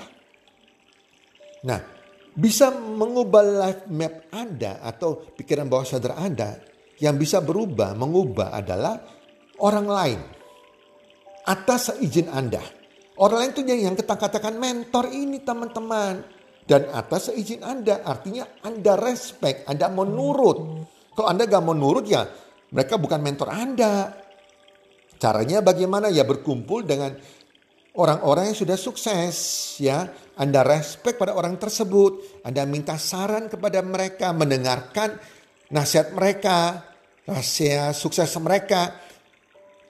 Nah, 1.67 1.79
bisa 2.31 2.71
mengubah 2.71 3.43
life 3.43 3.83
map 3.91 4.27
Anda 4.31 4.79
atau 4.83 5.19
pikiran 5.35 5.67
bawah 5.67 5.87
sadar 5.87 6.19
Anda 6.19 6.59
yang 7.01 7.17
bisa 7.17 7.43
berubah, 7.43 7.97
mengubah 7.97 8.53
adalah 8.53 9.01
orang 9.63 9.87
lain. 9.87 10.19
Atas 11.47 11.95
izin 11.97 12.27
Anda. 12.27 12.61
Orang 13.17 13.41
lain 13.41 13.51
itu 13.55 13.61
yang 13.65 13.97
kita 13.97 14.13
katakan 14.13 14.59
mentor 14.59 15.09
ini 15.09 15.41
teman-teman. 15.41 16.36
Dan 16.67 16.91
atas 16.91 17.31
izin 17.31 17.63
Anda 17.63 18.03
artinya 18.03 18.43
Anda 18.67 18.99
respect, 18.99 19.63
Anda 19.71 19.87
menurut. 19.87 20.57
Kalau 21.15 21.27
Anda 21.31 21.47
gak 21.47 21.63
menurut 21.63 22.03
ya 22.05 22.27
mereka 22.71 22.99
bukan 22.99 23.23
mentor 23.23 23.47
Anda. 23.47 24.11
Caranya 25.17 25.63
bagaimana? 25.63 26.11
Ya 26.11 26.27
berkumpul 26.27 26.83
dengan 26.83 27.15
orang-orang 27.95 28.51
yang 28.51 28.57
sudah 28.59 28.77
sukses 28.77 29.35
ya. 29.79 30.11
Anda 30.37 30.61
respect 30.61 31.17
pada 31.17 31.33
orang 31.33 31.55
tersebut. 31.57 32.43
Anda 32.45 32.67
minta 32.67 32.99
saran 32.99 33.49
kepada 33.49 33.81
mereka, 33.81 34.35
mendengarkan 34.35 35.17
nasihat 35.71 36.13
mereka, 36.13 36.85
rahasia 37.25 37.95
sukses 37.95 38.29
mereka. 38.43 38.93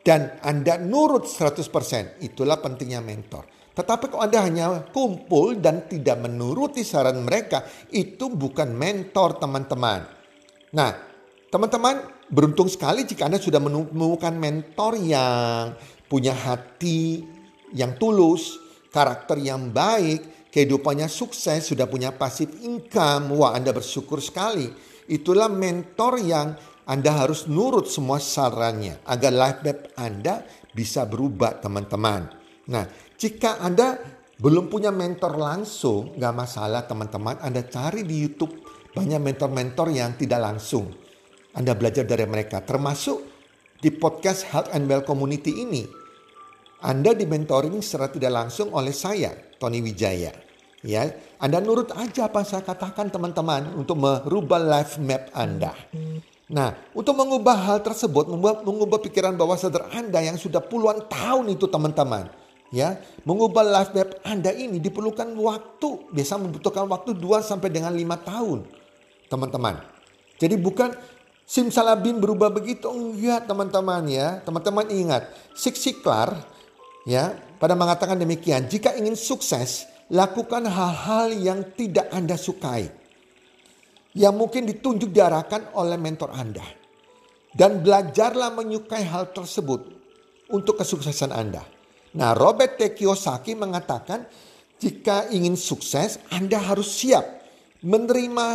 Dan 0.06 0.40
Anda 0.40 0.80
nurut 0.80 1.28
100%. 1.28 2.24
Itulah 2.24 2.64
pentingnya 2.64 3.04
mentor. 3.04 3.57
Tetapi 3.78 4.10
kalau 4.10 4.26
Anda 4.26 4.42
hanya 4.42 4.90
kumpul 4.90 5.62
dan 5.62 5.86
tidak 5.86 6.18
menuruti 6.26 6.82
saran 6.82 7.22
mereka, 7.22 7.62
itu 7.94 8.26
bukan 8.34 8.74
mentor 8.74 9.38
teman-teman. 9.38 10.02
Nah, 10.74 10.98
teman-teman 11.54 12.02
beruntung 12.26 12.66
sekali 12.66 13.06
jika 13.06 13.30
Anda 13.30 13.38
sudah 13.38 13.62
menemukan 13.62 14.34
mentor 14.34 14.98
yang 14.98 15.78
punya 16.10 16.34
hati 16.34 17.22
yang 17.78 18.00
tulus, 18.02 18.58
karakter 18.90 19.38
yang 19.38 19.70
baik, 19.70 20.50
kehidupannya 20.50 21.06
sukses, 21.06 21.70
sudah 21.70 21.86
punya 21.86 22.10
pasif 22.16 22.50
income. 22.66 23.30
Wah, 23.38 23.54
Anda 23.54 23.76
bersyukur 23.76 24.18
sekali. 24.24 24.74
Itulah 25.06 25.54
mentor 25.54 26.18
yang 26.18 26.58
Anda 26.88 27.14
harus 27.14 27.46
nurut 27.46 27.86
semua 27.92 28.18
sarannya 28.18 29.04
agar 29.06 29.32
life 29.32 29.62
map 29.62 29.80
Anda 30.00 30.42
bisa 30.74 31.06
berubah, 31.06 31.60
teman-teman. 31.60 32.32
Nah, 32.68 32.84
jika 33.18 33.60
Anda 33.60 33.98
belum 34.38 34.70
punya 34.70 34.94
mentor 34.94 35.36
langsung, 35.36 36.14
nggak 36.16 36.34
masalah 36.34 36.86
teman-teman. 36.86 37.42
Anda 37.42 37.66
cari 37.66 38.06
di 38.06 38.22
YouTube 38.22 38.54
banyak 38.94 39.22
mentor-mentor 39.22 39.94
yang 39.94 40.14
tidak 40.18 40.42
langsung 40.42 40.90
anda 41.58 41.74
belajar 41.74 42.06
dari 42.06 42.30
mereka, 42.30 42.62
termasuk 42.62 43.18
di 43.82 43.90
podcast 43.90 44.46
Health 44.54 44.70
and 44.78 44.86
Well 44.86 45.02
Community 45.02 45.66
ini. 45.66 45.90
Anda 46.86 47.18
dimentoring 47.18 47.82
secara 47.82 48.14
tidak 48.14 48.30
langsung 48.30 48.70
oleh 48.78 48.94
saya, 48.94 49.34
Tony 49.58 49.82
Wijaya. 49.82 50.30
Ya, 50.86 51.10
Anda 51.42 51.58
nurut 51.58 51.90
aja 51.98 52.30
apa 52.30 52.46
saya 52.46 52.62
katakan 52.62 53.10
teman-teman 53.10 53.74
untuk 53.74 53.98
merubah 53.98 54.62
life 54.62 55.02
map 55.02 55.34
Anda. 55.34 55.74
Nah, 56.54 56.78
untuk 56.94 57.18
mengubah 57.18 57.58
hal 57.66 57.82
tersebut, 57.82 58.30
mengubah, 58.30 58.62
mengubah 58.62 59.02
pikiran 59.02 59.34
bawah 59.34 59.58
sadar 59.58 59.90
Anda 59.90 60.22
yang 60.22 60.38
sudah 60.38 60.62
puluhan 60.62 61.10
tahun 61.10 61.58
itu 61.58 61.66
teman-teman. 61.66 62.30
Ya, 62.68 63.00
mengubah 63.24 63.64
life 63.64 63.96
map 63.96 64.20
Anda 64.28 64.52
ini 64.52 64.84
diperlukan 64.84 65.32
waktu, 65.40 66.12
biasa 66.12 66.36
membutuhkan 66.36 66.84
waktu 66.92 67.16
2 67.16 67.40
sampai 67.40 67.72
dengan 67.72 67.96
5 67.96 68.20
tahun. 68.28 68.60
Teman-teman. 69.32 69.80
Jadi 70.36 70.56
bukan 70.60 70.92
Simsalabim 71.48 72.20
berubah 72.20 72.52
begitu 72.52 72.92
enggak 72.92 73.48
teman-teman 73.48 74.04
ya. 74.12 74.44
Teman-teman 74.44 74.84
ingat, 74.92 75.32
Sik 75.56 75.80
Siklar 75.80 76.44
ya 77.08 77.40
pada 77.56 77.72
mengatakan 77.72 78.20
demikian, 78.20 78.68
jika 78.68 78.92
ingin 79.00 79.16
sukses, 79.16 79.88
lakukan 80.12 80.68
hal-hal 80.68 81.32
yang 81.32 81.64
tidak 81.72 82.12
Anda 82.12 82.36
sukai. 82.36 82.92
Yang 84.12 84.34
mungkin 84.36 84.68
ditunjuk 84.68 85.08
diarahkan 85.16 85.72
oleh 85.72 85.96
mentor 85.96 86.36
Anda. 86.36 86.68
Dan 87.56 87.80
belajarlah 87.80 88.52
menyukai 88.52 89.08
hal 89.08 89.32
tersebut 89.32 89.88
untuk 90.52 90.84
kesuksesan 90.84 91.32
Anda. 91.32 91.77
Nah 92.18 92.34
Robert 92.34 92.82
T. 92.82 92.98
Kiyosaki 92.98 93.54
mengatakan 93.54 94.26
jika 94.82 95.30
ingin 95.30 95.54
sukses 95.54 96.18
Anda 96.34 96.58
harus 96.58 96.90
siap 96.90 97.26
menerima 97.86 98.48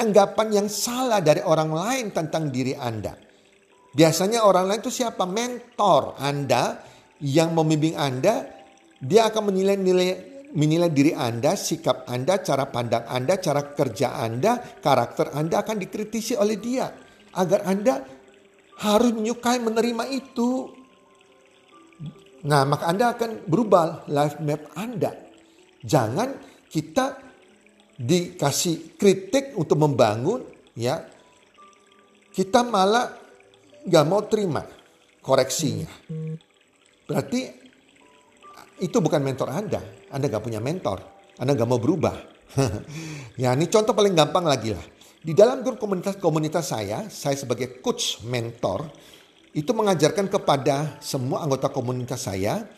anggapan 0.00 0.48
yang 0.64 0.68
salah 0.72 1.20
dari 1.20 1.44
orang 1.44 1.72
lain 1.72 2.06
tentang 2.12 2.48
diri 2.48 2.72
Anda. 2.72 3.16
Biasanya 3.96 4.44
orang 4.44 4.68
lain 4.68 4.80
itu 4.84 4.92
siapa? 4.92 5.24
Mentor 5.24 6.20
Anda 6.20 6.80
yang 7.20 7.56
membimbing 7.56 7.96
Anda. 7.96 8.44
Dia 8.96 9.28
akan 9.28 9.52
menilai-nilai 9.52 10.36
menilai 10.56 10.88
diri 10.88 11.12
Anda, 11.12 11.52
sikap 11.52 12.08
Anda, 12.08 12.40
cara 12.40 12.68
pandang 12.68 13.04
Anda, 13.08 13.36
cara 13.36 13.76
kerja 13.76 14.20
Anda, 14.20 14.56
karakter 14.56 15.36
Anda 15.36 15.60
akan 15.60 15.76
dikritisi 15.80 16.32
oleh 16.36 16.56
dia. 16.56 16.88
Agar 17.36 17.68
Anda 17.68 18.00
harus 18.80 19.12
menyukai 19.12 19.60
menerima 19.60 20.04
itu. 20.12 20.72
Nah, 22.46 22.62
maka 22.62 22.86
Anda 22.86 23.12
akan 23.12 23.50
berubah 23.50 24.06
life 24.06 24.38
map 24.38 24.70
Anda. 24.78 25.10
Jangan 25.82 26.38
kita 26.70 27.18
dikasih 27.98 28.94
kritik 28.94 29.58
untuk 29.58 29.82
membangun, 29.82 30.46
ya. 30.78 31.02
Kita 32.30 32.62
malah 32.62 33.10
gak 33.82 34.06
mau 34.06 34.22
terima 34.28 34.62
koreksinya. 35.24 35.90
Berarti 37.08 37.40
itu 38.82 38.96
bukan 39.00 39.22
mentor 39.24 39.48
Anda. 39.50 39.80
Anda 40.12 40.30
gak 40.30 40.44
punya 40.44 40.62
mentor. 40.62 41.02
Anda 41.40 41.56
gak 41.56 41.66
mau 41.66 41.80
berubah. 41.80 42.14
ya 43.42 43.56
ini 43.56 43.66
contoh 43.66 43.96
paling 43.96 44.14
gampang 44.14 44.46
lagi 44.46 44.70
lah. 44.76 44.86
Di 45.26 45.34
dalam 45.34 45.66
grup 45.66 45.82
komunitas-komunitas 45.82 46.70
saya, 46.70 47.10
saya 47.10 47.34
sebagai 47.34 47.82
coach 47.82 48.22
mentor, 48.22 48.86
itu 49.56 49.72
mengajarkan 49.72 50.28
kepada 50.28 51.00
semua 51.00 51.40
anggota 51.40 51.72
komunitas 51.72 52.28
saya, 52.28 52.68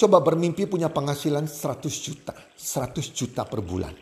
coba 0.00 0.24
bermimpi 0.24 0.64
punya 0.64 0.88
penghasilan 0.88 1.44
100 1.44 1.84
juta, 2.00 2.32
100 2.56 3.12
juta 3.12 3.44
per 3.44 3.60
bulan. 3.60 3.92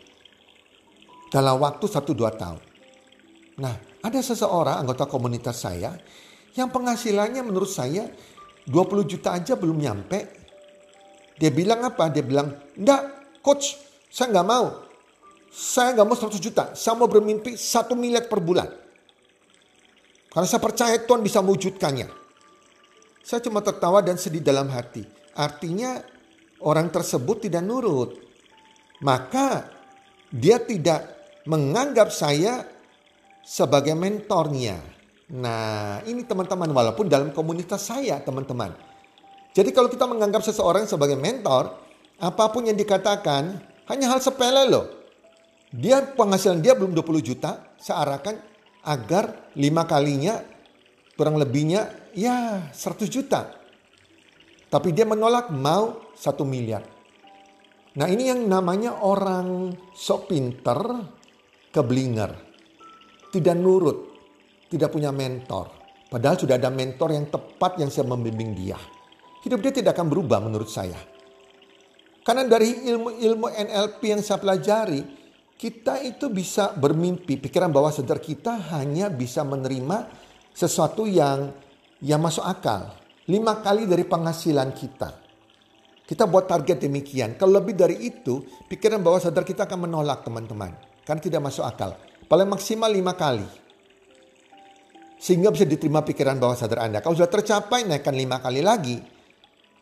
Dalam 1.27 1.59
waktu 1.59 1.83
1-2 1.83 2.15
tahun. 2.39 2.63
Nah, 3.59 3.75
ada 3.99 4.19
seseorang 4.23 4.87
anggota 4.87 5.03
komunitas 5.03 5.67
saya 5.67 5.99
yang 6.55 6.71
penghasilannya 6.71 7.43
menurut 7.43 7.67
saya 7.67 8.07
20 8.63 9.03
juta 9.03 9.35
aja 9.35 9.59
belum 9.59 9.75
nyampe. 9.75 10.47
Dia 11.35 11.51
bilang 11.51 11.83
apa? 11.91 12.07
Dia 12.07 12.23
bilang, 12.23 12.55
enggak 12.79 13.35
coach, 13.43 13.75
saya 14.07 14.31
nggak 14.31 14.47
mau. 14.47 14.87
Saya 15.51 15.91
nggak 15.91 16.07
mau 16.07 16.15
100 16.15 16.39
juta. 16.39 16.71
Saya 16.71 16.95
mau 16.95 17.11
bermimpi 17.11 17.59
1 17.59 17.91
miliar 17.99 18.31
per 18.31 18.39
bulan. 18.39 18.86
Karena 20.37 20.53
saya 20.53 20.61
percaya 20.61 21.01
Tuhan 21.01 21.25
bisa 21.25 21.41
mewujudkannya. 21.41 22.13
Saya 23.25 23.41
cuma 23.41 23.57
tertawa 23.65 24.05
dan 24.05 24.21
sedih 24.21 24.45
dalam 24.45 24.69
hati. 24.69 25.01
Artinya 25.33 25.97
orang 26.61 26.93
tersebut 26.93 27.49
tidak 27.49 27.65
nurut. 27.65 28.21
Maka 29.01 29.65
dia 30.29 30.61
tidak 30.61 31.09
menganggap 31.49 32.13
saya 32.13 32.69
sebagai 33.41 33.97
mentornya. 33.97 34.77
Nah 35.33 36.05
ini 36.05 36.21
teman-teman 36.21 36.69
walaupun 36.69 37.09
dalam 37.09 37.33
komunitas 37.33 37.89
saya 37.89 38.21
teman-teman. 38.21 38.77
Jadi 39.57 39.73
kalau 39.73 39.89
kita 39.89 40.05
menganggap 40.05 40.45
seseorang 40.45 40.85
sebagai 40.85 41.17
mentor, 41.17 41.73
apa 42.21 42.45
pun 42.53 42.61
yang 42.61 42.77
dikatakan 42.77 43.57
hanya 43.89 44.05
hal 44.13 44.21
sepele 44.21 44.69
loh. 44.69 44.85
Dia 45.73 46.05
penghasilan 46.13 46.61
dia 46.61 46.77
belum 46.77 46.93
20 46.93 47.25
juta, 47.25 47.73
saya 47.81 48.05
arahkan 48.05 48.37
agar 48.87 49.51
lima 49.59 49.83
kalinya 49.83 50.39
kurang 51.19 51.35
lebihnya 51.35 52.11
ya 52.15 52.71
100 52.71 53.11
juta. 53.11 53.51
Tapi 54.67 54.95
dia 54.95 55.03
menolak 55.03 55.51
mau 55.51 56.11
satu 56.15 56.47
miliar. 56.47 56.83
Nah 57.97 58.07
ini 58.07 58.29
yang 58.29 58.45
namanya 58.45 59.01
orang 59.03 59.73
sok 59.95 60.31
pinter, 60.31 60.79
keblinger. 61.71 62.31
Tidak 63.27 63.55
nurut, 63.57 63.97
tidak 64.71 64.93
punya 64.93 65.11
mentor. 65.11 65.73
Padahal 66.07 66.39
sudah 66.39 66.55
ada 66.55 66.71
mentor 66.71 67.11
yang 67.11 67.27
tepat 67.27 67.83
yang 67.83 67.91
saya 67.91 68.07
membimbing 68.07 68.55
dia. 68.55 68.79
Hidup 69.43 69.59
dia 69.59 69.73
tidak 69.75 69.97
akan 69.97 70.07
berubah 70.07 70.39
menurut 70.39 70.71
saya. 70.71 70.95
Karena 72.23 72.43
dari 72.43 72.87
ilmu-ilmu 72.91 73.47
NLP 73.47 74.01
yang 74.03 74.21
saya 74.23 74.39
pelajari, 74.39 74.99
kita 75.57 76.05
itu 76.05 76.29
bisa 76.29 76.77
bermimpi, 76.77 77.41
pikiran 77.41 77.73
bawah 77.73 77.89
sadar 77.89 78.21
kita 78.21 78.77
hanya 78.77 79.09
bisa 79.09 79.41
menerima 79.41 80.05
sesuatu 80.53 81.09
yang 81.09 81.49
yang 82.05 82.21
masuk 82.21 82.45
akal. 82.45 82.93
Lima 83.25 83.59
kali 83.59 83.89
dari 83.89 84.05
penghasilan 84.05 84.69
kita. 84.71 85.09
Kita 86.07 86.23
buat 86.29 86.47
target 86.47 86.87
demikian. 86.87 87.35
Kalau 87.35 87.59
lebih 87.59 87.75
dari 87.75 87.99
itu, 88.07 88.39
pikiran 88.69 89.03
bawah 89.03 89.19
sadar 89.19 89.43
kita 89.43 89.67
akan 89.67 89.89
menolak 89.89 90.23
teman-teman. 90.23 90.71
Kan 91.03 91.19
tidak 91.19 91.43
masuk 91.43 91.67
akal. 91.67 91.99
Paling 92.31 92.47
maksimal 92.47 92.87
lima 92.87 93.17
kali. 93.17 93.43
Sehingga 95.17 95.51
bisa 95.51 95.67
diterima 95.67 96.05
pikiran 96.05 96.39
bawah 96.39 96.55
sadar 96.55 96.85
Anda. 96.85 97.03
Kalau 97.03 97.17
sudah 97.17 97.27
tercapai, 97.27 97.83
naikkan 97.83 98.15
lima 98.15 98.39
kali 98.39 98.61
lagi. 98.63 99.16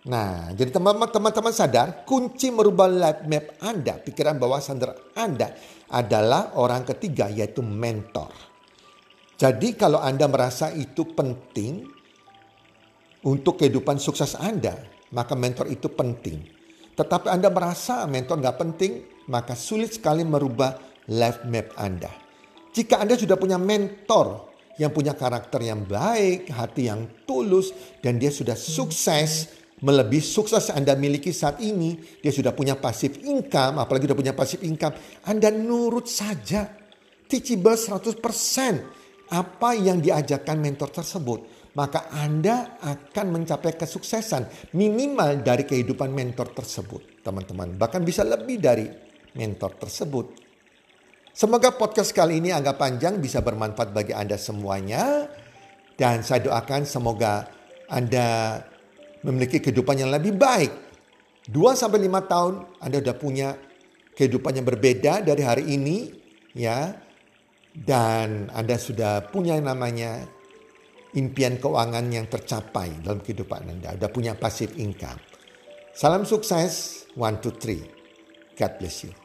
Nah, 0.05 0.53
jadi 0.53 0.69
teman-teman 0.69 1.49
sadar 1.49 2.05
kunci 2.05 2.53
merubah 2.53 2.85
life 2.85 3.25
map 3.25 3.57
Anda, 3.57 3.97
pikiran 3.97 4.37
bawah 4.37 4.61
sadar 4.61 4.93
Anda 5.17 5.49
adalah 5.89 6.53
orang 6.61 6.85
ketiga 6.85 7.25
yaitu 7.25 7.65
mentor. 7.65 8.29
Jadi 9.33 9.73
kalau 9.73 9.97
Anda 9.97 10.29
merasa 10.29 10.69
itu 10.69 11.09
penting 11.09 11.89
untuk 13.25 13.57
kehidupan 13.57 13.97
sukses 13.97 14.37
Anda, 14.37 14.77
maka 15.09 15.33
mentor 15.33 15.73
itu 15.73 15.89
penting. 15.89 16.53
Tetapi 16.93 17.25
Anda 17.25 17.49
merasa 17.49 18.05
mentor 18.05 18.45
nggak 18.45 18.57
penting, 18.61 18.91
maka 19.25 19.57
sulit 19.57 19.97
sekali 19.97 20.21
merubah 20.21 20.77
life 21.09 21.41
map 21.49 21.73
Anda. 21.81 22.13
Jika 22.77 23.01
Anda 23.01 23.17
sudah 23.17 23.41
punya 23.41 23.57
mentor 23.57 24.53
yang 24.77 24.93
punya 24.93 25.17
karakter 25.17 25.65
yang 25.65 25.81
baik, 25.89 26.53
hati 26.53 26.93
yang 26.93 27.25
tulus, 27.25 27.73
dan 28.05 28.21
dia 28.21 28.29
sudah 28.29 28.55
sukses, 28.55 29.64
melebihi 29.83 30.23
sukses 30.23 30.71
Anda 30.71 30.95
miliki 30.95 31.35
saat 31.35 31.59
ini, 31.59 31.99
dia 32.23 32.31
sudah 32.31 32.55
punya 32.55 32.79
pasif 32.79 33.19
income, 33.25 33.83
apalagi 33.83 34.07
sudah 34.07 34.19
punya 34.19 34.33
pasif 34.37 34.63
income, 34.63 34.95
Anda 35.27 35.51
nurut 35.51 36.07
saja. 36.07 36.71
Teachable 37.25 37.73
100% 37.73 38.21
apa 39.33 39.69
yang 39.73 39.97
diajarkan 39.99 40.61
mentor 40.61 40.93
tersebut. 40.93 41.39
Maka 41.75 42.07
Anda 42.13 42.79
akan 42.79 43.35
mencapai 43.35 43.75
kesuksesan 43.75 44.71
minimal 44.79 45.43
dari 45.43 45.67
kehidupan 45.67 46.07
mentor 46.07 46.55
tersebut. 46.55 47.19
Teman-teman, 47.19 47.75
bahkan 47.75 47.99
bisa 47.99 48.23
lebih 48.23 48.63
dari 48.63 48.87
mentor 49.35 49.75
tersebut. 49.75 50.45
Semoga 51.35 51.75
podcast 51.75 52.15
kali 52.15 52.39
ini 52.39 52.55
agak 52.55 52.79
panjang 52.79 53.19
bisa 53.19 53.43
bermanfaat 53.43 53.91
bagi 53.91 54.15
Anda 54.15 54.39
semuanya. 54.39 55.27
Dan 55.99 56.23
saya 56.23 56.47
doakan 56.47 56.87
semoga 56.87 57.43
Anda 57.91 58.59
memiliki 59.25 59.57
kehidupan 59.57 60.05
yang 60.05 60.13
lebih 60.13 60.37
baik. 60.37 60.71
2 61.49 61.73
sampai 61.73 62.05
5 62.05 62.31
tahun 62.31 62.53
Anda 62.81 62.97
sudah 63.01 63.17
punya 63.17 63.49
kehidupan 64.13 64.61
yang 64.61 64.65
berbeda 64.65 65.25
dari 65.25 65.41
hari 65.41 65.65
ini 65.73 66.13
ya. 66.53 66.93
Dan 67.75 68.47
Anda 68.55 68.79
sudah 68.79 69.27
punya 69.27 69.59
yang 69.59 69.67
namanya 69.67 70.23
impian 71.11 71.59
keuangan 71.59 72.07
yang 72.07 72.31
tercapai 72.31 73.03
dalam 73.03 73.19
kehidupan 73.19 73.67
Anda. 73.67 73.99
Sudah 73.99 74.11
punya 74.13 74.31
passive 74.39 74.77
income. 74.79 75.19
Salam 75.91 76.23
sukses. 76.23 77.03
One, 77.15 77.39
two, 77.39 77.55
three. 77.55 77.83
God 78.55 78.71
bless 78.79 79.07
you. 79.07 79.24